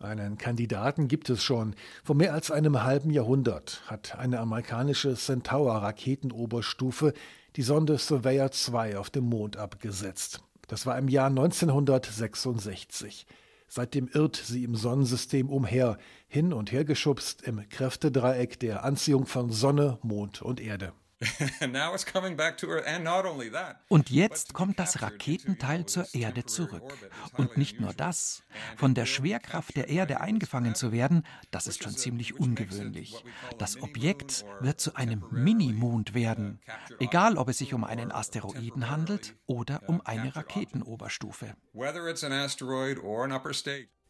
Einen 0.01 0.39
Kandidaten 0.39 1.09
gibt 1.09 1.29
es 1.29 1.43
schon. 1.43 1.75
Vor 2.05 2.15
mehr 2.15 2.33
als 2.33 2.53
einem 2.53 2.85
halben 2.85 3.11
Jahrhundert 3.11 3.83
hat 3.87 4.17
eine 4.17 4.39
amerikanische 4.39 5.17
Centaur-Raketenoberstufe 5.17 7.13
die 7.57 7.63
Sonde 7.63 7.99
Surveyor 7.99 8.53
2 8.53 8.97
auf 8.97 9.11
dem 9.11 9.25
Mond 9.25 9.57
abgesetzt. 9.57 10.41
Das 10.69 10.87
war 10.87 10.97
im 10.99 11.09
Jahr 11.09 11.27
1966. 11.27 13.27
Seitdem 13.67 14.09
irrt 14.13 14.37
sie 14.37 14.63
im 14.63 14.77
Sonnensystem 14.77 15.51
umher, 15.51 15.99
hin 16.29 16.53
und 16.53 16.71
her 16.71 16.85
geschubst 16.85 17.43
im 17.43 17.69
Kräftedreieck 17.69 18.61
der 18.61 18.85
Anziehung 18.85 19.27
von 19.27 19.51
Sonne, 19.51 19.99
Mond 20.03 20.43
und 20.43 20.61
Erde. 20.61 20.93
Und 23.89 24.11
jetzt 24.11 24.55
kommt 24.55 24.79
das 24.79 25.03
Raketenteil 25.03 25.87
zur 25.87 26.07
Erde 26.15 26.47
zurück. 26.47 26.95
Und 27.37 27.57
nicht 27.57 27.81
nur 27.81 27.93
das. 27.93 28.45
Von 28.77 28.95
der 28.95 29.07
Schwerkraft 29.07 29.77
der 29.77 29.89
Erde 29.89 30.21
eingefangen 30.21 30.75
zu 30.75 30.93
werden, 30.93 31.27
das 31.51 31.67
ist 31.67 31.83
schon 31.83 31.97
ziemlich 31.97 32.39
ungewöhnlich. 32.39 33.25
Das 33.59 33.83
Objekt 33.83 34.45
wird 34.61 34.81
zu 34.81 34.95
einem 34.95 35.25
Minimond 35.31 36.15
werden, 36.15 36.61
egal 37.01 37.37
ob 37.37 37.49
es 37.49 37.59
sich 37.59 37.75
um 37.75 37.83
einen 37.83 38.13
Asteroiden 38.13 38.89
handelt 38.89 39.35
oder 39.47 39.89
um 39.89 40.01
eine 40.03 40.37
Raketenoberstufe. 40.37 41.55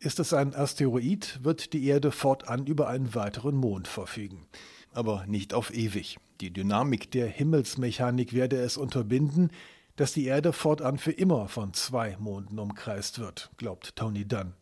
Ist 0.01 0.21
es 0.21 0.33
ein 0.33 0.55
Asteroid, 0.55 1.41
wird 1.43 1.73
die 1.73 1.87
Erde 1.87 2.13
fortan 2.13 2.67
über 2.67 2.89
einen 2.89 3.15
weiteren 3.15 3.57
Mond 3.57 3.89
verfügen. 3.89 4.47
Aber 4.93 5.27
nicht 5.27 5.55
auf 5.55 5.73
ewig. 5.73 6.19
Die 6.41 6.53
Dynamik 6.53 7.11
der 7.11 7.27
Himmelsmechanik 7.27 8.33
werde 8.33 8.57
es 8.61 8.77
unterbinden, 8.77 9.51
dass 9.97 10.13
die 10.13 10.27
Erde 10.27 10.53
fortan 10.53 10.97
für 10.97 11.11
immer 11.11 11.49
von 11.49 11.75
zwei 11.75 12.17
Monden 12.21 12.59
umkreist 12.61 13.19
wird, 13.19 13.51
glaubt 13.57 13.97
Tony 13.97 14.25
Dunn. 14.25 14.55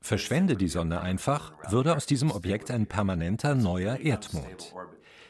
Verschwende 0.00 0.56
die 0.56 0.68
Sonne 0.68 1.00
einfach, 1.00 1.52
würde 1.70 1.94
aus 1.94 2.06
diesem 2.06 2.30
Objekt 2.30 2.70
ein 2.70 2.86
permanenter 2.86 3.54
neuer 3.54 3.98
Erdmond. 3.98 4.74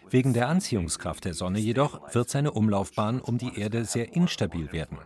Wegen 0.08 0.32
der 0.32 0.48
Anziehungskraft 0.48 1.24
der 1.24 1.34
Sonne 1.34 1.58
jedoch 1.58 2.14
wird 2.14 2.30
seine 2.30 2.52
Umlaufbahn 2.52 3.20
um 3.20 3.38
die 3.38 3.58
Erde 3.58 3.84
sehr 3.84 4.14
instabil 4.14 4.70
werden. 4.70 4.98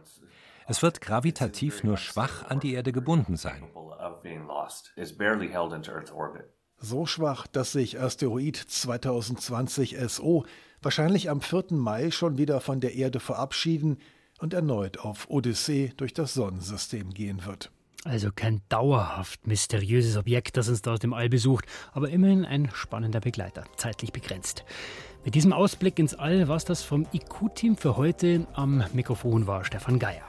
Es 0.68 0.82
wird 0.82 1.00
gravitativ 1.00 1.82
nur 1.82 1.96
schwach 1.96 2.44
an 2.50 2.60
die 2.60 2.74
Erde 2.74 2.92
gebunden 2.92 3.36
sein 3.36 3.62
so 6.80 7.06
schwach, 7.06 7.46
dass 7.46 7.72
sich 7.72 8.00
Asteroid 8.00 8.56
2020 8.56 9.96
SO 10.08 10.44
wahrscheinlich 10.82 11.30
am 11.30 11.40
4. 11.40 11.64
Mai 11.70 12.10
schon 12.10 12.38
wieder 12.38 12.60
von 12.60 12.80
der 12.80 12.94
Erde 12.94 13.20
verabschieden 13.20 13.98
und 14.38 14.54
erneut 14.54 14.98
auf 14.98 15.28
Odyssee 15.28 15.92
durch 15.96 16.14
das 16.14 16.34
Sonnensystem 16.34 17.12
gehen 17.12 17.44
wird. 17.44 17.70
Also 18.04 18.30
kein 18.34 18.62
dauerhaft 18.70 19.46
mysteriöses 19.46 20.16
Objekt, 20.16 20.56
das 20.56 20.70
uns 20.70 20.80
da 20.80 20.94
aus 20.94 21.00
dem 21.00 21.12
All 21.12 21.28
besucht, 21.28 21.66
aber 21.92 22.08
immerhin 22.08 22.46
ein 22.46 22.70
spannender 22.72 23.20
Begleiter, 23.20 23.64
zeitlich 23.76 24.12
begrenzt. 24.12 24.64
Mit 25.22 25.34
diesem 25.34 25.52
Ausblick 25.52 25.98
ins 25.98 26.14
All 26.14 26.48
war 26.48 26.56
es 26.56 26.64
das 26.64 26.82
vom 26.82 27.06
IQ-Team 27.12 27.76
für 27.76 27.98
heute. 27.98 28.46
Am 28.54 28.82
Mikrofon 28.94 29.46
war 29.46 29.66
Stefan 29.66 29.98
Geier. 29.98 30.24